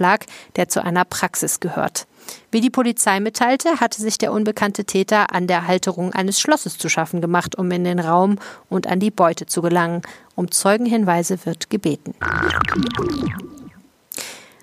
Kellerverschlag, 0.00 0.26
der 0.56 0.68
zu 0.68 0.82
einer 0.82 1.04
Praxis 1.04 1.60
gehört. 1.60 2.06
Wie 2.50 2.60
die 2.60 2.70
Polizei 2.70 3.20
mitteilte, 3.20 3.80
hatte 3.80 4.00
sich 4.00 4.18
der 4.18 4.32
unbekannte 4.32 4.84
Täter 4.84 5.32
an 5.32 5.46
der 5.46 5.66
Halterung 5.66 6.12
eines 6.12 6.40
Schlosses 6.40 6.78
zu 6.78 6.88
schaffen 6.88 7.20
gemacht, 7.20 7.56
um 7.56 7.70
in 7.70 7.84
den 7.84 7.98
Raum 7.98 8.38
und 8.68 8.86
an 8.86 9.00
die 9.00 9.10
Beute 9.10 9.46
zu 9.46 9.62
gelangen. 9.62 10.02
Um 10.34 10.50
Zeugenhinweise 10.50 11.44
wird 11.44 11.70
gebeten. 11.70 12.14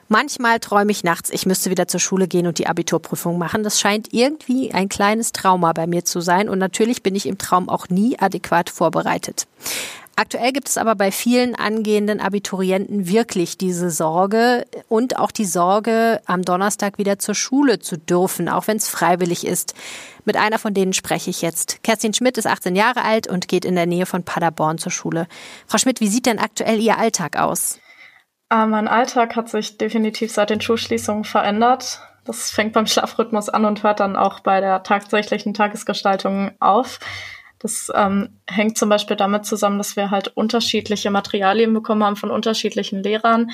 Manchmal 0.10 0.60
träume 0.60 0.92
ich 0.92 1.04
nachts, 1.04 1.30
ich 1.30 1.46
müsste 1.46 1.70
wieder 1.70 1.88
zur 1.88 2.00
Schule 2.00 2.28
gehen 2.28 2.48
und 2.48 2.60
die 2.60 2.68
Abiturprüfung 2.68 3.38
machen. 3.38 3.64
Das 3.64 3.80
scheint 3.80 4.14
irgendwie 4.14 4.72
ein 4.72 4.88
kleines 4.88 5.34
Trauma 5.34 5.74
bei 5.74 5.86
mir 5.86 6.06
zu 6.06 6.22
sein 6.22 6.48
und 6.48 6.60
natürlich 6.60 7.04
bin 7.04 7.16
ich 7.16 7.26
im 7.26 7.38
Traum 7.38 7.68
auch 7.68 7.90
nie 7.90 8.18
adäquat 8.18 8.70
vorbereitet. 8.70 9.48
Aktuell 10.20 10.52
gibt 10.52 10.68
es 10.68 10.80
aber 10.80 10.96
bei 10.96 11.12
vielen 11.12 11.54
angehenden 11.54 12.20
Abiturienten 12.20 13.08
wirklich 13.08 13.60
diese 13.60 13.92
Sorge 13.92 14.66
und 14.90 15.20
auch 15.20 15.30
die 15.30 15.46
Sorge, 15.46 16.22
am 16.26 16.42
Donnerstag 16.42 16.98
wieder 16.98 17.20
zur 17.20 17.36
Schule 17.36 17.78
zu 17.78 18.00
dürfen, 18.00 18.50
auch 18.50 18.66
wenn 18.66 18.78
es 18.78 18.88
freiwillig 18.88 19.46
ist. 19.46 19.76
Mit 20.26 20.36
einer 20.36 20.58
von 20.58 20.74
denen 20.74 20.94
spreche 20.94 21.30
ich 21.30 21.44
jetzt. 21.44 21.84
Kerstin 21.84 22.16
Schmidt 22.16 22.40
ist 22.40 22.48
18 22.48 22.76
Jahre 22.76 23.04
alt 23.04 23.28
und 23.28 23.48
geht 23.48 23.64
in 23.64 23.76
der 23.76 23.86
Nähe 23.86 24.08
von 24.08 24.24
Paderborn 24.24 24.80
zur 24.80 24.92
Schule. 24.92 25.28
Frau 25.68 25.78
Schmidt, 25.78 26.00
wie 26.00 26.08
sieht 26.08 26.26
denn 26.26 26.40
aktuell 26.40 26.80
Ihr 26.80 26.98
Alltag 26.98 27.38
aus? 27.38 27.78
Äh, 28.50 28.66
mein 28.66 28.88
Alltag 28.88 29.36
hat 29.36 29.50
sich 29.50 29.77
definitiv 29.77 30.32
seit 30.32 30.50
den 30.50 30.62
Schulschließungen 30.62 31.24
verändert. 31.24 32.01
Das 32.24 32.51
fängt 32.51 32.74
beim 32.74 32.88
Schlafrhythmus 32.88 33.50
an 33.50 33.66
und 33.66 33.84
hört 33.84 34.00
dann 34.00 34.16
auch 34.16 34.42
bei 34.42 34.60
der 34.60 34.84
tatsächlichen 34.84 35.54
Tagesgestaltung 35.54 36.51
auf. 36.60 37.00
Das 37.60 37.92
ähm, 37.96 38.30
hängt 38.48 38.77
zum 38.77 38.89
Beispiel 38.89 39.18
damit 39.18 39.46
zusammen, 39.46 39.77
dass 39.77 39.96
wir 39.96 40.12
halt 40.12 40.30
unterschiedliche 40.36 41.10
Materialien 41.10 41.74
bekommen 41.74 42.04
haben 42.04 42.16
von 42.16 42.30
unterschiedlichen 42.30 43.01
Lehrern, 43.01 43.51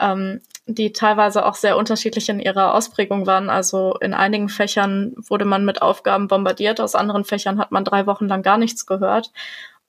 ähm, 0.00 0.40
die 0.66 0.92
teilweise 0.92 1.46
auch 1.46 1.54
sehr 1.54 1.76
unterschiedlich 1.76 2.28
in 2.28 2.40
ihrer 2.40 2.74
Ausprägung 2.74 3.26
waren. 3.26 3.50
Also 3.50 3.96
in 4.00 4.12
einigen 4.14 4.48
Fächern 4.48 5.14
wurde 5.28 5.44
man 5.44 5.64
mit 5.64 5.82
Aufgaben 5.82 6.26
bombardiert, 6.26 6.80
aus 6.80 6.94
anderen 6.94 7.24
Fächern 7.24 7.58
hat 7.58 7.70
man 7.70 7.84
drei 7.84 8.06
Wochen 8.06 8.26
lang 8.26 8.42
gar 8.42 8.58
nichts 8.58 8.86
gehört. 8.86 9.30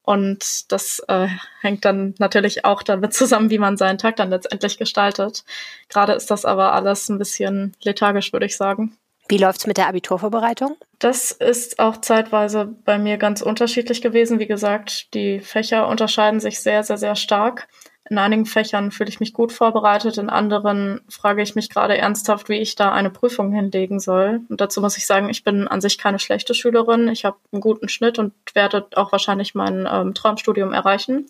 Und 0.05 0.71
das 0.71 1.00
äh, 1.07 1.27
hängt 1.62 1.83
dann 1.83 2.13
natürlich 2.19 2.63
auch 2.63 2.83
damit 2.83 3.13
zusammen, 3.13 3.50
wie 3.50 3.57
man 3.59 3.77
seinen 3.77 3.97
Tag 3.97 4.15
dann 4.17 4.29
letztendlich 4.29 4.77
gestaltet. 4.77 5.43
Gerade 5.89 6.13
ist 6.13 6.31
das 6.31 6.45
aber 6.45 6.74
alles 6.74 7.09
ein 7.09 7.17
bisschen 7.17 7.75
lethargisch, 7.83 8.31
würde 8.31 8.45
ich 8.45 8.55
sagen. 8.55 8.97
Wie 9.27 9.39
läuft's 9.39 9.65
mit 9.65 9.77
der 9.77 9.88
Abiturvorbereitung? 9.88 10.77
Das 11.00 11.31
ist 11.31 11.79
auch 11.79 11.97
zeitweise 11.97 12.75
bei 12.85 13.00
mir 13.00 13.17
ganz 13.17 13.41
unterschiedlich 13.41 14.01
gewesen. 14.01 14.38
Wie 14.38 14.45
gesagt, 14.45 15.13
die 15.15 15.39
Fächer 15.39 15.88
unterscheiden 15.88 16.39
sich 16.39 16.59
sehr, 16.59 16.83
sehr, 16.83 16.97
sehr 16.97 17.15
stark. 17.15 17.67
In 18.07 18.19
einigen 18.19 18.45
Fächern 18.45 18.91
fühle 18.91 19.09
ich 19.09 19.19
mich 19.19 19.33
gut 19.33 19.51
vorbereitet, 19.51 20.17
in 20.17 20.29
anderen 20.29 21.01
frage 21.09 21.41
ich 21.41 21.55
mich 21.55 21.71
gerade 21.71 21.97
ernsthaft, 21.97 22.50
wie 22.50 22.59
ich 22.59 22.75
da 22.75 22.91
eine 22.91 23.09
Prüfung 23.09 23.51
hinlegen 23.51 24.00
soll. 24.00 24.41
Und 24.47 24.62
dazu 24.62 24.79
muss 24.79 24.97
ich 24.97 25.07
sagen, 25.07 25.29
ich 25.29 25.43
bin 25.43 25.67
an 25.67 25.81
sich 25.81 25.97
keine 25.97 26.19
schlechte 26.19 26.53
Schülerin. 26.53 27.07
Ich 27.07 27.25
habe 27.25 27.38
einen 27.51 27.62
guten 27.62 27.89
Schnitt 27.89 28.19
und 28.19 28.33
werde 28.53 28.88
auch 28.95 29.12
wahrscheinlich 29.12 29.55
mein 29.55 29.88
ähm, 29.91 30.13
Traumstudium 30.13 30.71
erreichen. 30.71 31.25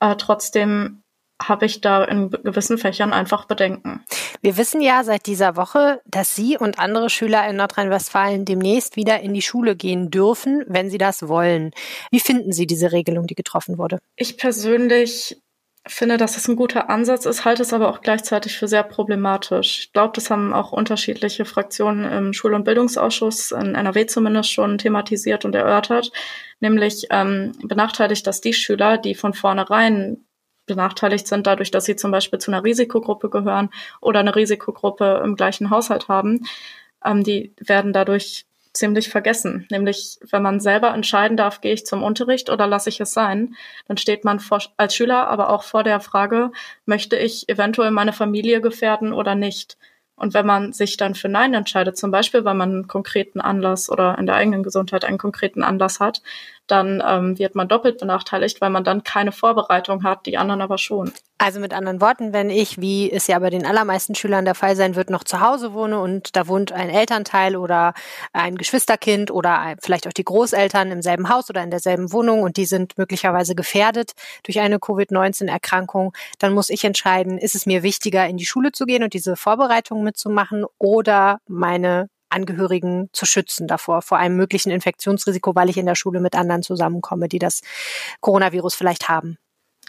Äh, 0.00 0.16
trotzdem 0.16 1.00
habe 1.42 1.66
ich 1.66 1.80
da 1.80 2.04
in 2.04 2.30
gewissen 2.30 2.78
Fächern 2.78 3.12
einfach 3.12 3.46
Bedenken. 3.46 4.04
Wir 4.40 4.56
wissen 4.56 4.80
ja 4.80 5.04
seit 5.04 5.26
dieser 5.26 5.56
Woche, 5.56 6.00
dass 6.04 6.36
Sie 6.36 6.56
und 6.56 6.78
andere 6.78 7.10
Schüler 7.10 7.48
in 7.48 7.56
Nordrhein-Westfalen 7.56 8.44
demnächst 8.44 8.96
wieder 8.96 9.20
in 9.20 9.34
die 9.34 9.42
Schule 9.42 9.74
gehen 9.74 10.10
dürfen, 10.10 10.64
wenn 10.68 10.90
sie 10.90 10.98
das 10.98 11.28
wollen. 11.28 11.72
Wie 12.10 12.20
finden 12.20 12.52
Sie 12.52 12.66
diese 12.66 12.92
Regelung, 12.92 13.26
die 13.26 13.34
getroffen 13.34 13.78
wurde? 13.78 13.98
Ich 14.16 14.36
persönlich 14.36 15.42
finde, 15.86 16.16
dass 16.16 16.36
es 16.36 16.48
ein 16.48 16.56
guter 16.56 16.88
Ansatz 16.88 17.26
ist, 17.26 17.44
halte 17.44 17.62
es 17.62 17.72
aber 17.72 17.90
auch 17.90 18.00
gleichzeitig 18.00 18.56
für 18.56 18.68
sehr 18.68 18.82
problematisch. 18.82 19.80
Ich 19.80 19.92
glaube, 19.92 20.12
das 20.14 20.30
haben 20.30 20.54
auch 20.54 20.72
unterschiedliche 20.72 21.44
Fraktionen 21.44 22.10
im 22.10 22.32
Schul- 22.32 22.54
und 22.54 22.64
Bildungsausschuss 22.64 23.52
in 23.52 23.74
NRW 23.74 24.06
zumindest 24.06 24.50
schon 24.50 24.78
thematisiert 24.78 25.44
und 25.44 25.54
erörtert. 25.54 26.10
Nämlich 26.60 27.06
ähm, 27.10 27.52
benachteiligt 27.62 28.26
das 28.26 28.40
die 28.40 28.54
Schüler, 28.54 28.96
die 28.96 29.14
von 29.14 29.34
vornherein 29.34 30.24
benachteiligt 30.66 31.26
sind, 31.26 31.46
dadurch, 31.46 31.70
dass 31.70 31.84
sie 31.84 31.96
zum 31.96 32.10
Beispiel 32.10 32.38
zu 32.38 32.50
einer 32.50 32.64
Risikogruppe 32.64 33.28
gehören 33.28 33.68
oder 34.00 34.20
eine 34.20 34.34
Risikogruppe 34.34 35.20
im 35.22 35.36
gleichen 35.36 35.68
Haushalt 35.68 36.08
haben. 36.08 36.46
Ähm, 37.04 37.22
die 37.22 37.54
werden 37.58 37.92
dadurch 37.92 38.46
ziemlich 38.74 39.08
vergessen. 39.08 39.66
Nämlich, 39.70 40.18
wenn 40.30 40.42
man 40.42 40.60
selber 40.60 40.92
entscheiden 40.92 41.36
darf, 41.36 41.60
gehe 41.60 41.72
ich 41.72 41.86
zum 41.86 42.02
Unterricht 42.02 42.50
oder 42.50 42.66
lasse 42.66 42.90
ich 42.90 43.00
es 43.00 43.14
sein, 43.14 43.54
dann 43.88 43.96
steht 43.96 44.24
man 44.24 44.40
vor, 44.40 44.60
als 44.76 44.94
Schüler 44.94 45.28
aber 45.28 45.48
auch 45.50 45.62
vor 45.62 45.84
der 45.84 46.00
Frage, 46.00 46.50
möchte 46.84 47.16
ich 47.16 47.48
eventuell 47.48 47.92
meine 47.92 48.12
Familie 48.12 48.60
gefährden 48.60 49.12
oder 49.12 49.34
nicht? 49.34 49.78
Und 50.16 50.32
wenn 50.32 50.46
man 50.46 50.72
sich 50.72 50.96
dann 50.96 51.14
für 51.14 51.28
Nein 51.28 51.54
entscheidet, 51.54 51.96
zum 51.96 52.10
Beispiel, 52.10 52.44
weil 52.44 52.54
man 52.54 52.70
einen 52.70 52.86
konkreten 52.86 53.40
Anlass 53.40 53.90
oder 53.90 54.16
in 54.18 54.26
der 54.26 54.36
eigenen 54.36 54.62
Gesundheit 54.62 55.04
einen 55.04 55.18
konkreten 55.18 55.64
Anlass 55.64 55.98
hat, 55.98 56.22
dann 56.66 57.02
ähm, 57.06 57.38
wird 57.38 57.56
man 57.56 57.68
doppelt 57.68 57.98
benachteiligt, 57.98 58.60
weil 58.60 58.70
man 58.70 58.84
dann 58.84 59.02
keine 59.02 59.32
Vorbereitung 59.32 60.04
hat, 60.04 60.26
die 60.26 60.38
anderen 60.38 60.62
aber 60.62 60.78
schon. 60.78 61.12
Also 61.44 61.60
mit 61.60 61.74
anderen 61.74 62.00
Worten, 62.00 62.32
wenn 62.32 62.48
ich, 62.48 62.80
wie 62.80 63.12
es 63.12 63.26
ja 63.26 63.38
bei 63.38 63.50
den 63.50 63.66
allermeisten 63.66 64.14
Schülern 64.14 64.46
der 64.46 64.54
Fall 64.54 64.76
sein 64.76 64.96
wird, 64.96 65.10
noch 65.10 65.24
zu 65.24 65.40
Hause 65.40 65.74
wohne 65.74 66.00
und 66.00 66.36
da 66.36 66.48
wohnt 66.48 66.72
ein 66.72 66.88
Elternteil 66.88 67.56
oder 67.56 67.92
ein 68.32 68.56
Geschwisterkind 68.56 69.30
oder 69.30 69.74
vielleicht 69.82 70.08
auch 70.08 70.14
die 70.14 70.24
Großeltern 70.24 70.90
im 70.90 71.02
selben 71.02 71.28
Haus 71.28 71.50
oder 71.50 71.62
in 71.62 71.70
derselben 71.70 72.12
Wohnung 72.12 72.40
und 72.44 72.56
die 72.56 72.64
sind 72.64 72.96
möglicherweise 72.96 73.54
gefährdet 73.54 74.12
durch 74.44 74.58
eine 74.58 74.78
Covid-19-Erkrankung, 74.78 76.14
dann 76.38 76.54
muss 76.54 76.70
ich 76.70 76.82
entscheiden, 76.82 77.36
ist 77.36 77.54
es 77.54 77.66
mir 77.66 77.82
wichtiger, 77.82 78.26
in 78.26 78.38
die 78.38 78.46
Schule 78.46 78.72
zu 78.72 78.86
gehen 78.86 79.02
und 79.02 79.12
diese 79.12 79.36
Vorbereitung 79.36 80.02
mitzumachen 80.02 80.64
oder 80.78 81.40
meine 81.46 82.08
Angehörigen 82.30 83.10
zu 83.12 83.26
schützen 83.26 83.66
davor, 83.66 84.00
vor 84.00 84.16
einem 84.16 84.38
möglichen 84.38 84.70
Infektionsrisiko, 84.70 85.54
weil 85.54 85.68
ich 85.68 85.76
in 85.76 85.84
der 85.84 85.94
Schule 85.94 86.20
mit 86.20 86.36
anderen 86.36 86.62
zusammenkomme, 86.62 87.28
die 87.28 87.38
das 87.38 87.60
Coronavirus 88.22 88.74
vielleicht 88.74 89.10
haben. 89.10 89.36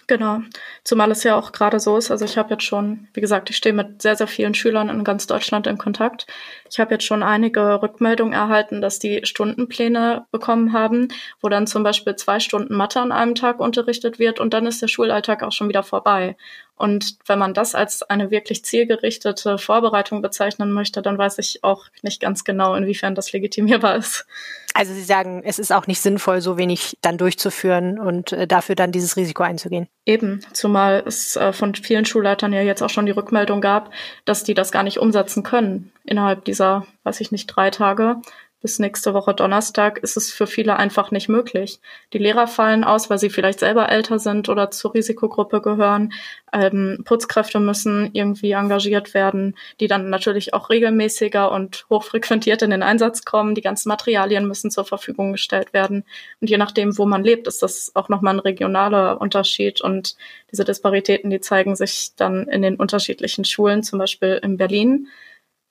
Genau, 0.08 0.42
zumal 0.84 1.10
es 1.10 1.24
ja 1.24 1.36
auch 1.36 1.52
gerade 1.52 1.80
so 1.80 1.98
ist. 1.98 2.12
Also 2.12 2.26
ich 2.26 2.38
habe 2.38 2.52
jetzt 2.52 2.64
schon, 2.64 3.08
wie 3.14 3.22
gesagt, 3.22 3.50
ich 3.50 3.58
stehe 3.58 3.74
mit 3.74 4.04
sehr, 4.04 4.16
sehr 4.16 4.28
vielen 4.28 4.54
Schülern 4.54 4.90
in 4.90 5.04
ganz 5.04 5.26
Deutschland 5.26 5.66
in 5.66 5.80
Kontakt. 5.80 6.28
Ich 6.70 6.80
habe 6.80 6.94
jetzt 6.94 7.06
schon 7.06 7.24
einige 7.24 7.82
Rückmeldungen 7.82 8.34
erhalten, 8.34 8.82
dass 8.82 9.00
die 9.00 9.22
Stundenpläne 9.26 10.28
bekommen 10.30 10.74
haben, 10.74 11.08
wo 11.42 11.50
dann 11.50 11.66
zum 11.66 11.82
Beispiel 11.82 12.16
zwei 12.16 12.40
Stunden 12.40 12.76
Mathe 12.76 13.00
an 13.00 13.12
einem 13.12 13.34
Tag 13.34 13.60
unterrichtet 13.60 14.20
wird 14.20 14.40
und 14.40 14.54
dann 14.54 14.68
ist 14.68 14.80
der 14.84 14.90
Schulalltag 14.90 15.42
auch 15.42 15.52
schon 15.52 15.70
wieder 15.70 15.82
vorbei. 15.82 16.38
Und 16.78 17.18
wenn 17.26 17.40
man 17.40 17.54
das 17.54 17.74
als 17.74 18.04
eine 18.04 18.32
wirklich 18.32 18.66
zielgerichtete 18.66 19.58
Vorbereitung 19.58 20.22
bezeichnen 20.22 20.74
möchte, 20.74 21.02
dann 21.02 21.18
weiß 21.18 21.38
ich 21.38 21.64
auch 21.64 21.86
nicht 22.02 22.22
ganz 22.22 22.44
genau, 22.44 22.76
inwiefern 22.76 23.16
das 23.16 23.32
legitimierbar 23.32 23.96
ist. 23.96 24.26
Also 24.74 24.94
Sie 24.94 25.04
sagen, 25.04 25.42
es 25.46 25.58
ist 25.58 25.72
auch 25.72 25.88
nicht 25.88 26.02
sinnvoll, 26.02 26.42
so 26.42 26.58
wenig 26.58 26.98
dann 27.02 27.18
durchzuführen 27.18 27.98
und 27.98 28.34
äh, 28.34 28.46
dafür 28.46 28.76
dann 28.76 28.92
dieses 28.92 29.16
Risiko 29.16 29.44
einzugehen. 29.44 29.88
Eben, 30.06 30.42
zumal 30.52 31.02
es 31.08 31.38
äh, 31.38 31.54
von 31.54 31.74
vielen 31.76 32.04
Schulleitern 32.04 32.52
ja 32.52 32.62
jetzt 32.62 32.84
auch 32.84 32.90
schon 32.90 33.06
die 33.06 33.14
Rückmeldung 33.14 33.62
gab, 33.62 33.92
dass 34.26 34.44
die 34.44 34.54
das 34.54 34.74
gar 34.74 34.84
nicht 34.84 35.00
umsetzen 35.00 35.44
können 35.44 35.94
innerhalb 36.04 36.44
dieser, 36.44 36.86
weiß 37.04 37.22
ich 37.22 37.32
nicht, 37.32 37.48
drei 37.48 37.70
Tage 37.72 38.18
bis 38.66 38.80
nächste 38.80 39.14
Woche 39.14 39.36
Donnerstag 39.36 40.00
ist 40.00 40.18
es 40.18 40.34
für 40.34 40.48
viele 40.48 40.78
einfach 40.78 41.12
nicht 41.12 41.30
möglich. 41.30 41.80
Die 42.14 42.18
Lehrer 42.18 42.48
fallen 42.48 42.84
aus, 42.84 43.12
weil 43.12 43.20
sie 43.20 43.30
vielleicht 43.30 43.60
selber 43.60 43.90
älter 43.90 44.18
sind 44.18 44.50
oder 44.50 44.72
zur 44.72 44.96
Risikogruppe 44.96 45.62
gehören. 45.62 46.14
Ähm, 46.52 47.04
Putzkräfte 47.06 47.60
müssen 47.60 48.10
irgendwie 48.14 48.54
engagiert 48.54 49.14
werden, 49.14 49.56
die 49.80 49.86
dann 49.86 50.10
natürlich 50.10 50.56
auch 50.56 50.72
regelmäßiger 50.72 51.52
und 51.52 51.86
hochfrequentiert 51.92 52.64
in 52.64 52.72
den 52.72 52.82
Einsatz 52.82 53.24
kommen. 53.24 53.54
Die 53.54 53.62
ganzen 53.62 53.88
Materialien 53.90 54.48
müssen 54.48 54.72
zur 54.72 54.86
Verfügung 54.86 55.34
gestellt 55.34 55.72
werden. 55.72 56.04
Und 56.42 56.50
je 56.50 56.58
nachdem, 56.58 56.98
wo 56.98 57.06
man 57.06 57.24
lebt, 57.24 57.46
ist 57.46 57.62
das 57.62 57.92
auch 57.94 58.10
nochmal 58.10 58.34
ein 58.34 58.40
regionaler 58.40 59.22
Unterschied. 59.22 59.80
Und 59.80 60.16
diese 60.52 60.66
Disparitäten, 60.66 61.30
die 61.30 61.40
zeigen 61.40 61.76
sich 61.76 62.14
dann 62.16 62.48
in 62.48 62.64
den 62.64 62.78
unterschiedlichen 62.78 63.46
Schulen, 63.46 63.84
zum 63.84 64.00
Beispiel 64.00 64.40
in 64.42 64.58
Berlin 64.58 65.08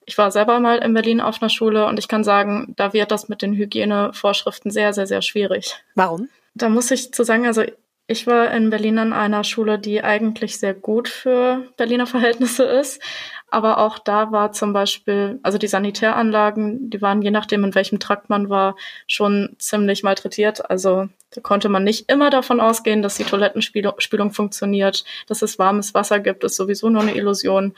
ich 0.06 0.18
war 0.18 0.30
selber 0.30 0.60
mal 0.60 0.78
in 0.78 0.94
Berlin 0.94 1.20
auf 1.20 1.40
einer 1.40 1.48
Schule 1.48 1.86
und 1.86 1.98
ich 1.98 2.08
kann 2.08 2.24
sagen, 2.24 2.74
da 2.76 2.92
wird 2.92 3.10
das 3.10 3.28
mit 3.28 3.42
den 3.42 3.54
Hygienevorschriften 3.54 4.70
sehr, 4.70 4.92
sehr, 4.92 5.06
sehr 5.06 5.22
schwierig. 5.22 5.76
Warum? 5.94 6.28
Da 6.54 6.68
muss 6.68 6.90
ich 6.90 7.12
zu 7.12 7.24
sagen, 7.24 7.46
also 7.46 7.64
ich 8.06 8.26
war 8.26 8.50
in 8.50 8.68
Berlin 8.68 8.98
an 8.98 9.12
einer 9.14 9.44
Schule, 9.44 9.78
die 9.78 10.04
eigentlich 10.04 10.58
sehr 10.58 10.74
gut 10.74 11.08
für 11.08 11.62
Berliner 11.78 12.06
Verhältnisse 12.06 12.64
ist. 12.64 13.00
Aber 13.50 13.78
auch 13.78 13.98
da 13.98 14.30
war 14.30 14.52
zum 14.52 14.72
Beispiel, 14.72 15.38
also 15.42 15.58
die 15.58 15.68
Sanitäranlagen, 15.68 16.90
die 16.90 17.00
waren 17.00 17.22
je 17.22 17.30
nachdem, 17.30 17.64
in 17.64 17.74
welchem 17.74 18.00
Trakt 18.00 18.28
man 18.28 18.50
war, 18.50 18.76
schon 19.06 19.54
ziemlich 19.58 20.02
malträtiert. 20.02 20.68
Also 20.70 21.08
da 21.30 21.40
konnte 21.40 21.68
man 21.68 21.84
nicht 21.84 22.10
immer 22.10 22.30
davon 22.30 22.60
ausgehen, 22.60 23.00
dass 23.00 23.16
die 23.16 23.24
Toilettenspülung 23.24 24.32
funktioniert, 24.32 25.04
dass 25.26 25.40
es 25.40 25.58
warmes 25.58 25.94
Wasser 25.94 26.20
gibt, 26.20 26.44
ist 26.44 26.56
sowieso 26.56 26.90
nur 26.90 27.02
eine 27.02 27.14
Illusion 27.14 27.74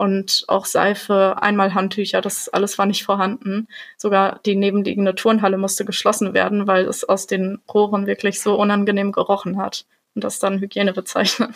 und 0.00 0.44
auch 0.48 0.64
Seife, 0.64 1.36
einmal 1.42 1.74
Handtücher, 1.74 2.22
das 2.22 2.48
alles 2.48 2.78
war 2.78 2.86
nicht 2.86 3.04
vorhanden. 3.04 3.68
Sogar 3.98 4.40
die 4.46 4.56
nebenliegende 4.56 5.14
Turnhalle 5.14 5.58
musste 5.58 5.84
geschlossen 5.84 6.32
werden, 6.32 6.66
weil 6.66 6.86
es 6.86 7.04
aus 7.04 7.26
den 7.26 7.58
Rohren 7.70 8.06
wirklich 8.06 8.40
so 8.40 8.58
unangenehm 8.58 9.12
gerochen 9.12 9.58
hat 9.58 9.84
und 10.14 10.24
das 10.24 10.38
dann 10.38 10.58
Hygiene 10.58 10.94
bezeichnen. 10.94 11.54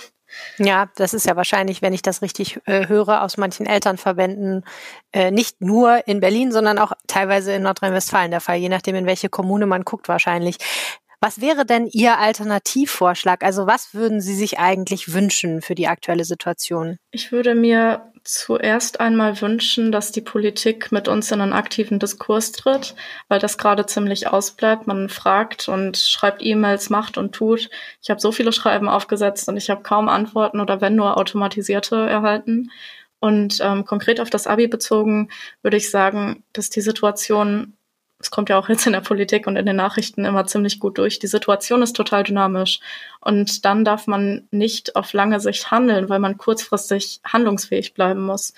Ja, 0.59 0.91
das 0.97 1.15
ist 1.15 1.25
ja 1.25 1.37
wahrscheinlich, 1.37 1.81
wenn 1.81 1.95
ich 1.95 2.03
das 2.03 2.21
richtig 2.21 2.61
äh, 2.67 2.87
höre, 2.87 3.23
aus 3.23 3.39
manchen 3.39 3.65
Elternverbänden 3.65 4.65
äh, 5.13 5.31
nicht 5.31 5.63
nur 5.63 6.07
in 6.07 6.21
Berlin, 6.21 6.53
sondern 6.53 6.79
auch 6.79 6.93
teilweise 7.07 7.55
in 7.55 7.63
Nordrhein-Westfalen 7.63 8.31
der 8.31 8.41
Fall, 8.41 8.57
je 8.57 8.69
nachdem, 8.69 8.95
in 8.97 9.07
welche 9.07 9.31
Kommune 9.31 9.65
man 9.65 9.85
guckt 9.85 10.07
wahrscheinlich. 10.09 10.59
Was 11.21 11.41
wäre 11.41 11.65
denn 11.65 11.87
Ihr 11.91 12.19
Alternativvorschlag? 12.19 13.43
Also 13.43 13.67
was 13.67 13.95
würden 13.95 14.21
Sie 14.21 14.35
sich 14.35 14.59
eigentlich 14.59 15.15
wünschen 15.15 15.63
für 15.63 15.75
die 15.75 15.89
aktuelle 15.89 16.25
Situation? 16.25 16.99
Ich 17.11 17.33
würde 17.33 17.55
mir 17.55 18.13
zuerst 18.25 19.01
einmal 19.01 19.41
wünschen, 19.41 19.93
dass 19.93 20.11
die 20.11 20.23
Politik 20.23 20.91
mit 20.91 21.09
uns 21.09 21.31
in 21.31 21.41
einen 21.41 21.53
aktiven 21.53 21.99
Diskurs 21.99 22.53
tritt, 22.53 22.95
weil 23.29 23.39
das 23.39 23.59
gerade 23.59 23.87
ziemlich 23.87 24.29
ausbleibt. 24.29 24.87
Man 24.87 25.09
fragt 25.09 25.69
und 25.69 25.97
schreibt 25.99 26.43
E-Mails, 26.45 26.91
macht 26.91 27.19
und 27.19 27.35
tut. 27.35 27.69
Ich 28.03 28.11
habe 28.11 28.21
so 28.21 28.33
viele 28.33 28.53
Schreiben 28.53 28.89
aufgesetzt 28.89 29.49
und 29.49 29.57
ich 29.57 29.71
habe 29.71 29.83
kaum 29.83 30.09
Antworten 30.09 30.61
oder 30.61 30.81
wenn 30.81 30.97
nur 30.97 31.19
automatisierte 31.19 31.97
erhalten. 31.97 32.71
Und 33.21 33.59
ähm, 33.63 33.85
konkret 33.85 34.21
auf 34.21 34.31
das 34.31 34.47
Abi 34.47 34.69
bezogen 34.69 35.31
würde 35.63 35.77
ich 35.77 35.91
sagen, 35.91 36.45
dass 36.53 36.71
die 36.71 36.81
Situation 36.83 37.75
es 38.25 38.31
kommt 38.31 38.49
ja 38.49 38.59
auch 38.59 38.71
jetzt 38.71 38.87
in 38.87 38.95
der 38.95 39.03
Politik 39.03 39.47
und 39.47 39.57
in 39.57 39.67
den 39.67 39.77
Nachrichten 39.77 40.25
immer 40.25 40.47
ziemlich 40.47 40.81
gut 40.81 40.97
durch. 40.97 41.19
Die 41.19 41.27
Situation 41.27 41.83
ist 41.83 41.95
total 41.95 42.23
dynamisch. 42.23 42.81
Und 43.21 43.67
dann 43.67 43.85
darf 43.85 44.07
man 44.07 44.49
nicht 44.51 44.97
auf 44.97 45.13
lange 45.13 45.41
Sicht 45.41 45.71
handeln, 45.71 46.09
weil 46.09 46.21
man 46.21 46.39
kurzfristig 46.39 47.21
handlungsfähig 47.23 47.93
bleiben 47.93 48.25
muss. 48.25 48.55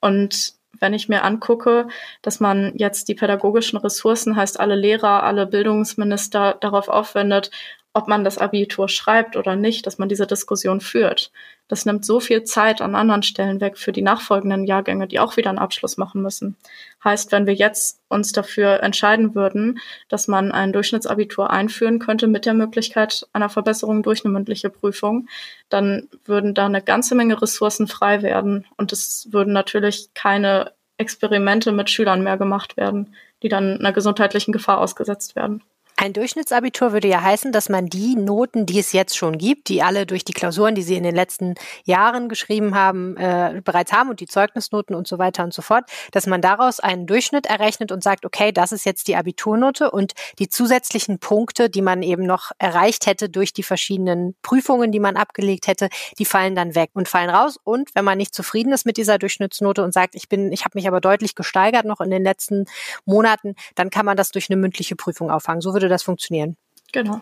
Und 0.00 0.52
wenn 0.78 0.92
ich 0.92 1.08
mir 1.08 1.24
angucke, 1.24 1.88
dass 2.20 2.40
man 2.40 2.74
jetzt 2.76 3.08
die 3.08 3.14
pädagogischen 3.14 3.78
Ressourcen, 3.78 4.36
heißt 4.36 4.60
alle 4.60 4.76
Lehrer, 4.76 5.22
alle 5.22 5.46
Bildungsminister 5.46 6.58
darauf 6.60 6.88
aufwendet, 6.88 7.50
ob 7.96 8.08
man 8.08 8.24
das 8.24 8.36
Abitur 8.36 8.90
schreibt 8.90 9.38
oder 9.38 9.56
nicht, 9.56 9.86
dass 9.86 9.96
man 9.96 10.10
diese 10.10 10.26
Diskussion 10.26 10.82
führt. 10.82 11.32
Das 11.66 11.86
nimmt 11.86 12.04
so 12.04 12.20
viel 12.20 12.44
Zeit 12.44 12.82
an 12.82 12.94
anderen 12.94 13.22
Stellen 13.22 13.58
weg 13.62 13.78
für 13.78 13.90
die 13.90 14.02
nachfolgenden 14.02 14.66
Jahrgänge, 14.66 15.06
die 15.06 15.18
auch 15.18 15.38
wieder 15.38 15.48
einen 15.48 15.58
Abschluss 15.58 15.96
machen 15.96 16.20
müssen. 16.20 16.56
Heißt, 17.02 17.32
wenn 17.32 17.46
wir 17.46 17.54
jetzt 17.54 18.02
uns 18.10 18.32
dafür 18.32 18.82
entscheiden 18.82 19.34
würden, 19.34 19.78
dass 20.10 20.28
man 20.28 20.52
ein 20.52 20.74
Durchschnittsabitur 20.74 21.48
einführen 21.48 21.98
könnte 21.98 22.26
mit 22.26 22.44
der 22.44 22.52
Möglichkeit 22.52 23.26
einer 23.32 23.48
Verbesserung 23.48 24.02
durch 24.02 24.26
eine 24.26 24.32
mündliche 24.34 24.68
Prüfung, 24.68 25.26
dann 25.70 26.06
würden 26.26 26.52
da 26.52 26.66
eine 26.66 26.82
ganze 26.82 27.14
Menge 27.14 27.40
Ressourcen 27.40 27.86
frei 27.86 28.20
werden 28.20 28.66
und 28.76 28.92
es 28.92 29.28
würden 29.32 29.54
natürlich 29.54 30.10
keine 30.12 30.72
Experimente 30.98 31.72
mit 31.72 31.88
Schülern 31.88 32.22
mehr 32.22 32.36
gemacht 32.36 32.76
werden, 32.76 33.14
die 33.42 33.48
dann 33.48 33.78
einer 33.78 33.94
gesundheitlichen 33.94 34.52
Gefahr 34.52 34.82
ausgesetzt 34.82 35.34
werden. 35.34 35.62
Ein 36.06 36.12
Durchschnittsabitur 36.12 36.92
würde 36.92 37.08
ja 37.08 37.20
heißen, 37.20 37.50
dass 37.50 37.68
man 37.68 37.86
die 37.86 38.14
Noten, 38.14 38.64
die 38.64 38.78
es 38.78 38.92
jetzt 38.92 39.16
schon 39.16 39.38
gibt, 39.38 39.68
die 39.68 39.82
alle 39.82 40.06
durch 40.06 40.24
die 40.24 40.34
Klausuren, 40.34 40.76
die 40.76 40.82
Sie 40.82 40.94
in 40.94 41.02
den 41.02 41.16
letzten 41.16 41.54
Jahren 41.82 42.28
geschrieben 42.28 42.76
haben, 42.76 43.16
äh, 43.16 43.60
bereits 43.64 43.92
haben 43.92 44.10
und 44.10 44.20
die 44.20 44.28
Zeugnisnoten 44.28 44.94
und 44.94 45.08
so 45.08 45.18
weiter 45.18 45.42
und 45.42 45.52
so 45.52 45.62
fort, 45.62 45.90
dass 46.12 46.28
man 46.28 46.40
daraus 46.40 46.78
einen 46.78 47.08
Durchschnitt 47.08 47.46
errechnet 47.46 47.90
und 47.90 48.04
sagt, 48.04 48.24
okay, 48.24 48.52
das 48.52 48.70
ist 48.70 48.86
jetzt 48.86 49.08
die 49.08 49.16
Abiturnote 49.16 49.90
und 49.90 50.12
die 50.38 50.48
zusätzlichen 50.48 51.18
Punkte, 51.18 51.68
die 51.68 51.82
man 51.82 52.04
eben 52.04 52.22
noch 52.22 52.52
erreicht 52.58 53.06
hätte 53.06 53.28
durch 53.28 53.52
die 53.52 53.64
verschiedenen 53.64 54.36
Prüfungen, 54.42 54.92
die 54.92 55.00
man 55.00 55.16
abgelegt 55.16 55.66
hätte, 55.66 55.88
die 56.20 56.24
fallen 56.24 56.54
dann 56.54 56.76
weg 56.76 56.90
und 56.94 57.08
fallen 57.08 57.30
raus. 57.30 57.58
Und 57.64 57.92
wenn 57.96 58.04
man 58.04 58.16
nicht 58.16 58.32
zufrieden 58.32 58.72
ist 58.72 58.86
mit 58.86 58.96
dieser 58.96 59.18
Durchschnittsnote 59.18 59.82
und 59.82 59.92
sagt, 59.92 60.14
ich 60.14 60.28
bin, 60.28 60.52
ich 60.52 60.64
habe 60.64 60.78
mich 60.78 60.86
aber 60.86 61.00
deutlich 61.00 61.34
gesteigert 61.34 61.84
noch 61.84 62.00
in 62.00 62.10
den 62.10 62.22
letzten 62.22 62.66
Monaten, 63.06 63.56
dann 63.74 63.90
kann 63.90 64.06
man 64.06 64.16
das 64.16 64.30
durch 64.30 64.48
eine 64.48 64.56
mündliche 64.56 64.94
Prüfung 64.94 65.32
auffangen. 65.32 65.60
So 65.60 65.72
würde 65.72 65.86
würde 65.86 65.94
das 65.96 66.02
funktionieren. 66.04 66.56
Genau. 66.92 67.20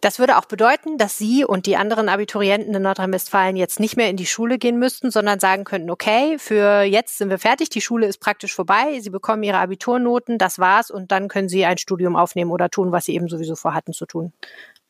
Das 0.00 0.18
würde 0.18 0.36
auch 0.36 0.44
bedeuten, 0.44 0.98
dass 0.98 1.16
Sie 1.16 1.46
und 1.46 1.64
die 1.64 1.76
anderen 1.76 2.10
Abiturienten 2.10 2.74
in 2.74 2.82
Nordrhein-Westfalen 2.82 3.56
jetzt 3.56 3.80
nicht 3.80 3.96
mehr 3.96 4.10
in 4.10 4.18
die 4.18 4.26
Schule 4.26 4.58
gehen 4.58 4.78
müssten, 4.78 5.10
sondern 5.10 5.40
sagen 5.40 5.64
könnten, 5.64 5.88
okay, 5.88 6.38
für 6.38 6.82
jetzt 6.82 7.16
sind 7.16 7.30
wir 7.30 7.38
fertig, 7.38 7.70
die 7.70 7.80
Schule 7.80 8.06
ist 8.06 8.18
praktisch 8.18 8.54
vorbei, 8.54 9.00
Sie 9.00 9.08
bekommen 9.08 9.42
Ihre 9.42 9.56
Abiturnoten, 9.56 10.36
das 10.36 10.58
war's 10.58 10.90
und 10.90 11.10
dann 11.10 11.28
können 11.28 11.48
Sie 11.48 11.64
ein 11.64 11.78
Studium 11.78 12.16
aufnehmen 12.16 12.50
oder 12.50 12.68
tun, 12.68 12.92
was 12.92 13.06
Sie 13.06 13.14
eben 13.14 13.28
sowieso 13.28 13.56
vorhatten 13.56 13.94
zu 13.94 14.04
tun. 14.04 14.34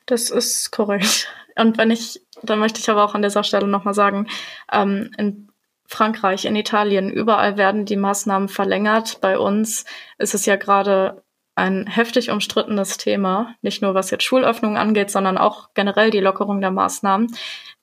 Das 0.06 0.30
ist 0.30 0.72
korrekt. 0.72 1.28
Und 1.54 1.78
wenn 1.78 1.92
ich, 1.92 2.20
dann 2.42 2.58
möchte 2.58 2.80
ich 2.80 2.90
aber 2.90 3.04
auch 3.04 3.14
an 3.14 3.22
dieser 3.22 3.44
Stelle 3.44 3.68
nochmal 3.68 3.94
sagen, 3.94 4.26
ähm, 4.72 5.12
in 5.16 5.48
Frankreich, 5.86 6.44
in 6.44 6.56
Italien, 6.56 7.08
überall 7.08 7.56
werden 7.56 7.84
die 7.84 7.96
Maßnahmen 7.96 8.48
verlängert. 8.48 9.20
Bei 9.20 9.38
uns 9.38 9.84
ist 10.18 10.34
es 10.34 10.44
ja 10.44 10.56
gerade 10.56 11.22
ein 11.54 11.86
heftig 11.86 12.30
umstrittenes 12.30 12.98
Thema, 12.98 13.54
nicht 13.62 13.82
nur 13.82 13.94
was 13.94 14.10
jetzt 14.10 14.24
Schulöffnungen 14.24 14.76
angeht, 14.76 15.10
sondern 15.10 15.38
auch 15.38 15.68
generell 15.74 16.10
die 16.10 16.20
Lockerung 16.20 16.60
der 16.60 16.70
Maßnahmen. 16.70 17.34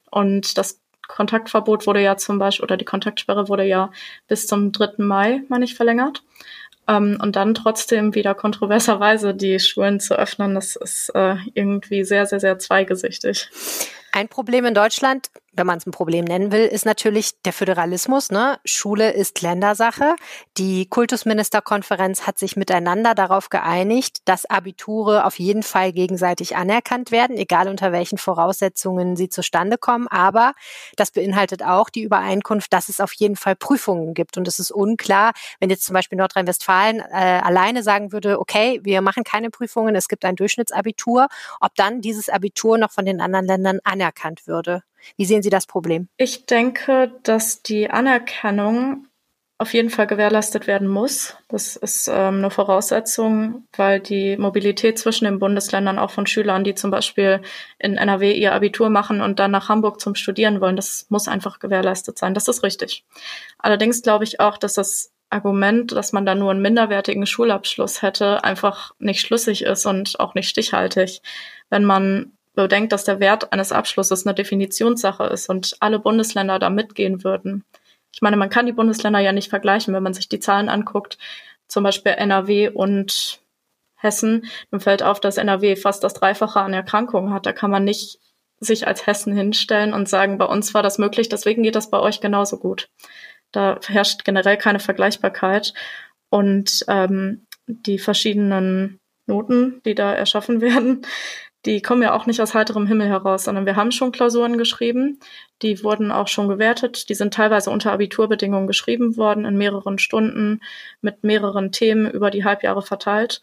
Und 0.09 0.57
das 0.57 0.81
Kontaktverbot 1.07 1.87
wurde 1.87 2.01
ja 2.01 2.17
zum 2.17 2.39
Beispiel, 2.39 2.63
oder 2.63 2.77
die 2.77 2.85
Kontaktsperre 2.85 3.49
wurde 3.49 3.65
ja 3.65 3.91
bis 4.27 4.47
zum 4.47 4.71
3. 4.71 5.03
Mai, 5.03 5.43
meine 5.49 5.65
ich, 5.65 5.75
verlängert. 5.75 6.23
Ähm, 6.87 7.17
und 7.21 7.35
dann 7.35 7.53
trotzdem 7.53 8.15
wieder 8.15 8.33
kontroverserweise 8.33 9.33
die 9.33 9.59
Schulen 9.59 9.99
zu 9.99 10.15
öffnen, 10.17 10.55
das 10.55 10.75
ist 10.75 11.09
äh, 11.15 11.35
irgendwie 11.53 12.03
sehr, 12.03 12.25
sehr, 12.25 12.39
sehr 12.39 12.59
zweigesichtig. 12.59 13.49
Ein 14.13 14.27
Problem 14.27 14.65
in 14.65 14.73
Deutschland, 14.73 15.29
wenn 15.53 15.67
man 15.67 15.77
es 15.77 15.85
ein 15.85 15.91
Problem 15.91 16.25
nennen 16.25 16.51
will, 16.51 16.65
ist 16.65 16.85
natürlich 16.85 17.31
der 17.43 17.53
Föderalismus. 17.53 18.31
Ne? 18.31 18.59
Schule 18.65 19.11
ist 19.11 19.41
Ländersache. 19.41 20.15
Die 20.57 20.87
Kultusministerkonferenz 20.87 22.27
hat 22.27 22.37
sich 22.39 22.55
miteinander 22.55 23.15
darauf 23.15 23.49
geeinigt, 23.49 24.19
dass 24.25 24.45
Abiture 24.45 25.25
auf 25.25 25.39
jeden 25.39 25.63
Fall 25.63 25.91
gegenseitig 25.93 26.55
anerkannt 26.55 27.11
werden, 27.11 27.37
egal 27.37 27.67
unter 27.67 27.91
welchen 27.91 28.17
Voraussetzungen 28.17 29.15
sie 29.15 29.29
zustande 29.29 29.77
kommen. 29.77 30.07
Aber 30.07 30.53
das 30.95 31.11
beinhaltet 31.11 31.63
auch 31.63 31.89
die 31.89 32.03
Übereinkunft, 32.03 32.71
dass 32.73 32.89
es 32.89 32.99
auf 32.99 33.13
jeden 33.13 33.35
Fall 33.35 33.55
Prüfungen 33.55 34.13
gibt. 34.13 34.37
Und 34.37 34.47
es 34.47 34.59
ist 34.59 34.71
unklar, 34.71 35.33
wenn 35.59 35.69
jetzt 35.69 35.85
zum 35.85 35.93
Beispiel 35.93 36.17
Nordrhein-Westfalen 36.17 36.99
äh, 36.99 37.41
alleine 37.43 37.83
sagen 37.83 38.11
würde, 38.11 38.39
okay, 38.39 38.79
wir 38.83 39.01
machen 39.01 39.23
keine 39.23 39.49
Prüfungen, 39.49 39.95
es 39.95 40.07
gibt 40.07 40.25
ein 40.25 40.35
Durchschnittsabitur, 40.35 41.27
ob 41.59 41.75
dann 41.75 42.01
dieses 42.01 42.29
Abitur 42.29 42.77
noch 42.77 42.91
von 42.91 43.05
den 43.05 43.21
anderen 43.21 43.45
Ländern 43.45 43.79
anerkannt 43.83 44.01
anerkannt 44.21 44.47
würde. 44.47 44.83
Wie 45.17 45.25
sehen 45.25 45.43
Sie 45.43 45.49
das 45.49 45.67
Problem? 45.67 46.07
Ich 46.17 46.45
denke, 46.45 47.11
dass 47.23 47.61
die 47.63 47.89
Anerkennung 47.89 49.07
auf 49.61 49.75
jeden 49.75 49.91
Fall 49.91 50.07
gewährleistet 50.07 50.65
werden 50.65 50.87
muss. 50.87 51.37
Das 51.47 51.75
ist 51.75 52.07
ähm, 52.07 52.39
eine 52.39 52.49
Voraussetzung, 52.49 53.67
weil 53.77 53.99
die 53.99 54.35
Mobilität 54.35 54.97
zwischen 54.97 55.25
den 55.25 55.37
Bundesländern 55.37 55.99
auch 55.99 56.09
von 56.09 56.25
Schülern, 56.25 56.63
die 56.63 56.73
zum 56.73 56.89
Beispiel 56.89 57.41
in 57.77 57.95
NRW 57.95 58.33
ihr 58.33 58.53
Abitur 58.53 58.89
machen 58.89 59.21
und 59.21 59.37
dann 59.37 59.51
nach 59.51 59.69
Hamburg 59.69 60.01
zum 60.01 60.15
Studieren 60.15 60.61
wollen, 60.61 60.75
das 60.75 61.05
muss 61.09 61.27
einfach 61.27 61.59
gewährleistet 61.59 62.17
sein. 62.17 62.33
Das 62.33 62.47
ist 62.47 62.63
richtig. 62.63 63.05
Allerdings 63.59 64.01
glaube 64.01 64.23
ich 64.23 64.39
auch, 64.39 64.57
dass 64.57 64.73
das 64.73 65.13
Argument, 65.29 65.91
dass 65.91 66.11
man 66.11 66.25
da 66.25 66.33
nur 66.33 66.49
einen 66.49 66.63
minderwertigen 66.63 67.27
Schulabschluss 67.27 68.01
hätte, 68.01 68.43
einfach 68.43 68.95
nicht 68.97 69.21
schlüssig 69.21 69.61
ist 69.61 69.85
und 69.85 70.19
auch 70.19 70.33
nicht 70.33 70.49
stichhaltig. 70.49 71.21
Wenn 71.69 71.85
man 71.85 72.31
bedenkt, 72.53 72.91
dass 72.91 73.03
der 73.03 73.19
Wert 73.19 73.53
eines 73.53 73.71
Abschlusses 73.71 74.25
eine 74.25 74.35
Definitionssache 74.35 75.23
ist 75.25 75.49
und 75.49 75.75
alle 75.79 75.99
Bundesländer 75.99 76.59
da 76.59 76.69
mitgehen 76.69 77.23
würden. 77.23 77.63
Ich 78.13 78.21
meine, 78.21 78.37
man 78.37 78.49
kann 78.49 78.65
die 78.65 78.73
Bundesländer 78.73 79.19
ja 79.19 79.31
nicht 79.31 79.49
vergleichen, 79.49 79.93
wenn 79.93 80.03
man 80.03 80.13
sich 80.13 80.27
die 80.27 80.39
Zahlen 80.39 80.69
anguckt, 80.69 81.17
zum 81.67 81.83
Beispiel 81.83 82.11
NRW 82.11 82.69
und 82.69 83.41
Hessen, 83.95 84.45
dann 84.71 84.79
fällt 84.79 85.03
auf, 85.03 85.19
dass 85.19 85.37
NRW 85.37 85.75
fast 85.75 86.03
das 86.03 86.13
Dreifache 86.13 86.59
an 86.59 86.73
Erkrankungen 86.73 87.31
hat. 87.31 87.45
Da 87.45 87.53
kann 87.53 87.71
man 87.71 87.83
nicht 87.83 88.19
sich 88.59 88.87
als 88.87 89.07
Hessen 89.07 89.33
hinstellen 89.33 89.93
und 89.93 90.09
sagen, 90.09 90.37
bei 90.37 90.45
uns 90.45 90.73
war 90.73 90.83
das 90.83 90.97
möglich, 90.97 91.29
deswegen 91.29 91.63
geht 91.63 91.75
das 91.75 91.89
bei 91.89 91.99
euch 91.99 92.19
genauso 92.19 92.57
gut. 92.57 92.89
Da 93.51 93.79
herrscht 93.87 94.23
generell 94.23 94.57
keine 94.57 94.79
Vergleichbarkeit. 94.79 95.73
Und 96.29 96.85
ähm, 96.87 97.45
die 97.67 97.99
verschiedenen 97.99 98.99
Noten, 99.27 99.81
die 99.85 99.95
da 99.95 100.13
erschaffen 100.13 100.61
werden, 100.61 101.05
die 101.65 101.81
kommen 101.81 102.01
ja 102.01 102.13
auch 102.13 102.25
nicht 102.25 102.41
aus 102.41 102.53
heiterem 102.53 102.87
Himmel 102.87 103.07
heraus, 103.07 103.43
sondern 103.43 103.65
wir 103.65 103.75
haben 103.75 103.91
schon 103.91 104.11
Klausuren 104.11 104.57
geschrieben, 104.57 105.19
die 105.61 105.83
wurden 105.83 106.11
auch 106.11 106.27
schon 106.27 106.47
gewertet, 106.47 107.09
die 107.09 107.15
sind 107.15 107.33
teilweise 107.33 107.69
unter 107.69 107.91
Abiturbedingungen 107.91 108.67
geschrieben 108.67 109.17
worden, 109.17 109.45
in 109.45 109.57
mehreren 109.57 109.99
Stunden, 109.99 110.61
mit 111.01 111.23
mehreren 111.23 111.71
Themen 111.71 112.09
über 112.09 112.31
die 112.31 112.43
Halbjahre 112.43 112.81
verteilt. 112.81 113.41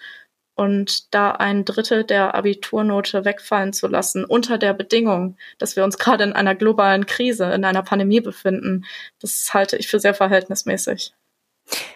Und 0.56 1.14
da 1.14 1.30
ein 1.30 1.64
Drittel 1.64 2.02
der 2.02 2.34
Abiturnote 2.34 3.24
wegfallen 3.24 3.72
zu 3.72 3.86
lassen, 3.86 4.24
unter 4.24 4.58
der 4.58 4.74
Bedingung, 4.74 5.36
dass 5.58 5.76
wir 5.76 5.84
uns 5.84 5.98
gerade 5.98 6.24
in 6.24 6.32
einer 6.32 6.56
globalen 6.56 7.06
Krise, 7.06 7.44
in 7.52 7.64
einer 7.64 7.82
Pandemie 7.84 8.20
befinden, 8.20 8.84
das 9.20 9.54
halte 9.54 9.76
ich 9.76 9.86
für 9.88 10.00
sehr 10.00 10.14
verhältnismäßig. 10.14 11.12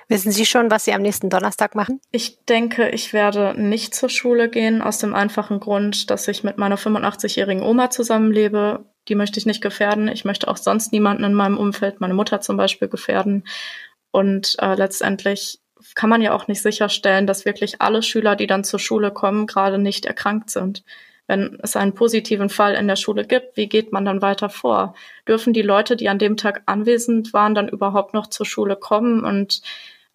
Wissen 0.09 0.33
Sie 0.33 0.45
schon, 0.45 0.71
was 0.71 0.85
Sie 0.85 0.93
am 0.93 1.03
nächsten 1.03 1.31
Donnerstag 1.31 1.75
machen? 1.75 2.01
Ich 2.11 2.45
denke, 2.45 2.91
ich 2.91 3.13
werde 3.13 3.55
nicht 3.57 3.95
zur 3.95 4.09
Schule 4.09 4.49
gehen, 4.49 4.83
aus 4.83 4.99
dem 4.99 5.15
einfachen 5.15 5.61
Grund, 5.61 6.11
dass 6.11 6.29
ich 6.29 6.45
mit 6.45 6.59
meiner 6.59 6.77
85-jährigen 6.77 7.63
Oma 7.63 7.91
zusammenlebe. 7.91 8.85
Die 9.09 9.15
möchte 9.15 9.39
ich 9.39 9.47
nicht 9.47 9.63
gefährden. 9.63 10.09
Ich 10.09 10.25
möchte 10.25 10.49
auch 10.49 10.57
sonst 10.57 10.93
niemanden 10.93 11.25
in 11.25 11.35
meinem 11.35 11.59
Umfeld, 11.59 12.01
meine 12.01 12.15
Mutter 12.15 12.41
zum 12.41 12.57
Beispiel, 12.57 12.89
gefährden. 12.89 13.45
Und 14.11 14.57
äh, 14.61 14.75
letztendlich 14.75 15.61
kann 15.95 16.11
man 16.11 16.23
ja 16.23 16.33
auch 16.33 16.47
nicht 16.47 16.63
sicherstellen, 16.63 17.27
dass 17.27 17.45
wirklich 17.45 17.81
alle 17.81 18.03
Schüler, 18.03 18.37
die 18.37 18.47
dann 18.47 18.65
zur 18.65 18.79
Schule 18.79 19.11
kommen, 19.11 19.47
gerade 19.47 19.79
nicht 19.79 20.05
erkrankt 20.05 20.51
sind 20.51 20.85
wenn 21.27 21.59
es 21.63 21.77
einen 21.77 21.95
positiven 21.95 22.49
Fall 22.49 22.75
in 22.75 22.89
der 22.89 22.97
Schule 22.97 23.25
gibt, 23.25 23.57
wie 23.57 23.69
geht 23.69 23.93
man 23.93 24.05
dann 24.05 24.23
weiter 24.23 24.49
vor? 24.49 24.95
Dürfen 25.27 25.53
die 25.53 25.63
Leute, 25.63 25.97
die 25.97 26.09
an 26.09 26.19
dem 26.19 26.37
Tag 26.37 26.63
anwesend 26.67 27.33
waren, 27.33 27.55
dann 27.55 27.69
überhaupt 27.69 28.15
noch 28.15 28.27
zur 28.27 28.47
Schule 28.47 28.77
kommen? 28.77 29.25
Und 29.25 29.63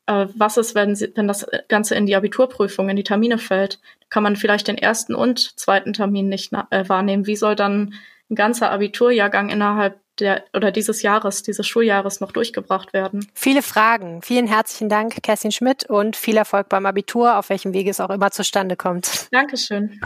äh, 0.07 0.27
was 0.35 0.57
ist, 0.57 0.75
wenn, 0.75 0.95
sie, 0.95 1.11
wenn 1.15 1.27
das 1.27 1.47
Ganze 1.69 1.95
in 1.95 2.05
die 2.05 2.15
Abiturprüfung, 2.15 2.89
in 2.89 2.95
die 2.95 3.03
Termine 3.03 3.37
fällt? 3.37 3.79
Kann 4.09 4.23
man 4.23 4.35
vielleicht 4.35 4.67
den 4.67 4.77
ersten 4.77 5.15
und 5.15 5.59
zweiten 5.59 5.93
Termin 5.93 6.29
nicht 6.29 6.53
äh, 6.53 6.87
wahrnehmen? 6.87 7.27
Wie 7.27 7.35
soll 7.35 7.55
dann 7.55 7.93
ein 8.29 8.35
ganzer 8.35 8.71
Abiturjahrgang 8.71 9.49
innerhalb 9.49 9.99
der 10.19 10.43
oder 10.53 10.71
dieses 10.71 11.01
Jahres, 11.01 11.43
dieses 11.43 11.67
Schuljahres 11.67 12.19
noch 12.19 12.31
durchgebracht 12.31 12.93
werden. 12.93 13.27
Viele 13.33 13.61
Fragen. 13.61 14.21
Vielen 14.21 14.47
herzlichen 14.47 14.89
Dank, 14.89 15.21
Kerstin 15.23 15.51
Schmidt, 15.51 15.85
und 15.85 16.15
viel 16.15 16.37
Erfolg 16.37 16.69
beim 16.69 16.85
Abitur, 16.85 17.37
auf 17.37 17.49
welchem 17.49 17.73
Wege 17.73 17.89
es 17.89 17.99
auch 17.99 18.09
immer 18.09 18.31
zustande 18.31 18.75
kommt. 18.75 19.27
Dankeschön. 19.31 19.99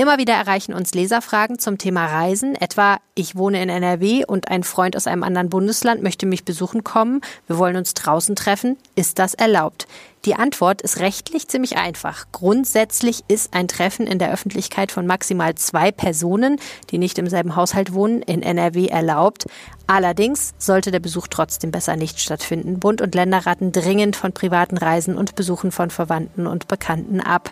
Immer 0.00 0.16
wieder 0.16 0.34
erreichen 0.34 0.74
uns 0.74 0.94
Leserfragen 0.94 1.58
zum 1.58 1.76
Thema 1.76 2.06
Reisen, 2.06 2.54
etwa 2.54 2.98
ich 3.16 3.34
wohne 3.34 3.60
in 3.60 3.68
NRW 3.68 4.24
und 4.24 4.46
ein 4.46 4.62
Freund 4.62 4.96
aus 4.96 5.08
einem 5.08 5.24
anderen 5.24 5.50
Bundesland 5.50 6.04
möchte 6.04 6.24
mich 6.24 6.44
besuchen 6.44 6.84
kommen, 6.84 7.20
wir 7.48 7.58
wollen 7.58 7.74
uns 7.74 7.94
draußen 7.94 8.36
treffen, 8.36 8.76
ist 8.94 9.18
das 9.18 9.34
erlaubt? 9.34 9.88
Die 10.24 10.34
Antwort 10.34 10.82
ist 10.82 10.98
rechtlich 10.98 11.48
ziemlich 11.48 11.76
einfach. 11.76 12.26
Grundsätzlich 12.32 13.22
ist 13.28 13.54
ein 13.54 13.68
Treffen 13.68 14.06
in 14.06 14.18
der 14.18 14.32
Öffentlichkeit 14.32 14.92
von 14.92 15.06
maximal 15.06 15.54
zwei 15.54 15.92
Personen, 15.92 16.60
die 16.90 16.98
nicht 16.98 17.18
im 17.18 17.28
selben 17.28 17.56
Haushalt 17.56 17.92
wohnen, 17.92 18.22
in 18.22 18.42
NRW 18.42 18.88
erlaubt. 18.88 19.46
Allerdings 19.86 20.54
sollte 20.58 20.90
der 20.90 21.00
Besuch 21.00 21.28
trotzdem 21.28 21.70
besser 21.70 21.96
nicht 21.96 22.20
stattfinden. 22.20 22.78
Bund 22.78 23.00
und 23.00 23.14
Länder 23.14 23.46
raten 23.46 23.72
dringend 23.72 24.16
von 24.16 24.32
privaten 24.32 24.76
Reisen 24.76 25.16
und 25.16 25.34
Besuchen 25.34 25.72
von 25.72 25.90
Verwandten 25.90 26.46
und 26.46 26.68
Bekannten 26.68 27.20
ab. 27.20 27.50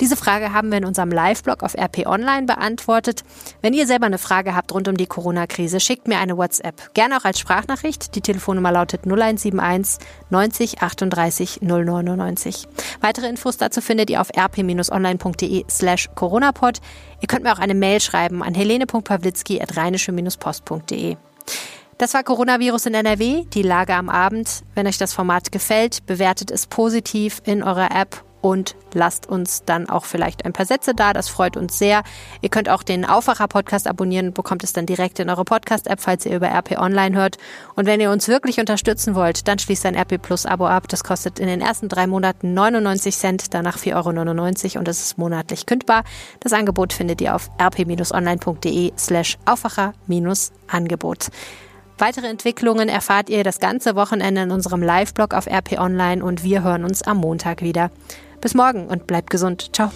Diese 0.00 0.16
Frage 0.16 0.52
haben 0.52 0.70
wir 0.70 0.78
in 0.78 0.84
unserem 0.84 1.10
Live-Blog 1.10 1.62
auf 1.62 1.74
RP 1.82 2.06
Online 2.06 2.46
beantwortet. 2.46 3.22
Wenn 3.60 3.74
ihr 3.74 3.86
selber 3.86 4.06
eine 4.06 4.18
Frage 4.18 4.54
habt 4.54 4.72
rund 4.72 4.88
um 4.88 4.96
die 4.96 5.06
Corona-Krise, 5.06 5.80
schickt 5.80 6.08
mir 6.08 6.18
eine 6.18 6.36
WhatsApp. 6.36 6.94
Gerne 6.94 7.16
auch 7.16 7.24
als 7.24 7.38
Sprachnachricht. 7.38 8.14
Die 8.14 8.20
Telefonnummer 8.20 8.72
lautet 8.72 9.04
0171 9.04 10.06
90 10.30 10.82
38 10.82 11.60
099. 11.62 12.68
Weitere 13.00 13.28
Infos 13.28 13.56
dazu 13.56 13.80
findet 13.80 14.10
ihr 14.10 14.20
auf 14.20 14.28
rp-online.de 14.36 15.64
slash 15.68 16.08
coronapod. 16.14 16.80
Ihr 17.20 17.28
könnt 17.28 17.44
mir 17.44 17.52
auch 17.52 17.58
eine 17.58 17.74
Mail 17.74 18.00
schreiben 18.00 18.42
an 18.42 18.54
helene.pawlitzki 18.54 19.60
at 19.60 19.76
rheinische-post.de. 19.76 21.16
Das 21.98 22.14
war 22.14 22.24
Coronavirus 22.24 22.86
in 22.86 22.94
NRW, 22.94 23.44
die 23.44 23.62
Lage 23.62 23.94
am 23.94 24.08
Abend. 24.08 24.62
Wenn 24.74 24.86
euch 24.86 24.98
das 24.98 25.12
Format 25.12 25.52
gefällt, 25.52 26.04
bewertet 26.06 26.50
es 26.50 26.66
positiv 26.66 27.40
in 27.44 27.62
eurer 27.62 27.90
App 27.94 28.24
und 28.42 28.76
lasst 28.92 29.26
uns 29.26 29.64
dann 29.64 29.88
auch 29.88 30.04
vielleicht 30.04 30.44
ein 30.44 30.52
paar 30.52 30.66
Sätze 30.66 30.94
da. 30.94 31.12
Das 31.12 31.28
freut 31.28 31.56
uns 31.56 31.78
sehr. 31.78 32.02
Ihr 32.42 32.50
könnt 32.50 32.68
auch 32.68 32.82
den 32.82 33.06
Aufwacher-Podcast 33.06 33.86
abonnieren 33.86 34.26
und 34.26 34.34
bekommt 34.34 34.64
es 34.64 34.72
dann 34.72 34.84
direkt 34.84 35.20
in 35.20 35.30
eure 35.30 35.44
Podcast-App, 35.44 36.00
falls 36.00 36.26
ihr 36.26 36.36
über 36.36 36.48
RP 36.48 36.78
Online 36.78 37.16
hört. 37.16 37.38
Und 37.76 37.86
wenn 37.86 38.00
ihr 38.00 38.10
uns 38.10 38.28
wirklich 38.28 38.58
unterstützen 38.58 39.14
wollt, 39.14 39.48
dann 39.48 39.58
schließt 39.58 39.86
ein 39.86 39.96
RP 39.96 40.20
Plus 40.20 40.44
Abo 40.44 40.66
ab. 40.66 40.88
Das 40.88 41.04
kostet 41.04 41.38
in 41.38 41.46
den 41.46 41.60
ersten 41.60 41.88
drei 41.88 42.06
Monaten 42.06 42.52
99 42.52 43.16
Cent, 43.16 43.54
danach 43.54 43.78
4,99 43.78 44.72
Euro 44.74 44.78
und 44.80 44.88
es 44.88 45.00
ist 45.00 45.18
monatlich 45.18 45.64
kündbar. 45.64 46.02
Das 46.40 46.52
Angebot 46.52 46.92
findet 46.92 47.20
ihr 47.20 47.34
auf 47.34 47.48
rp-online.de 47.60 48.92
slash 48.98 49.38
Aufwacher-Angebot. 49.46 51.28
Weitere 51.98 52.26
Entwicklungen 52.26 52.88
erfahrt 52.88 53.30
ihr 53.30 53.44
das 53.44 53.60
ganze 53.60 53.94
Wochenende 53.94 54.42
in 54.42 54.50
unserem 54.50 54.82
Live-Blog 54.82 55.34
auf 55.34 55.46
RP 55.46 55.78
Online 55.78 56.24
und 56.24 56.42
wir 56.42 56.64
hören 56.64 56.84
uns 56.84 57.02
am 57.02 57.18
Montag 57.18 57.62
wieder. 57.62 57.92
Bis 58.42 58.54
morgen 58.54 58.88
und 58.88 59.06
bleibt 59.06 59.30
gesund. 59.30 59.70
Ciao. 59.72 59.90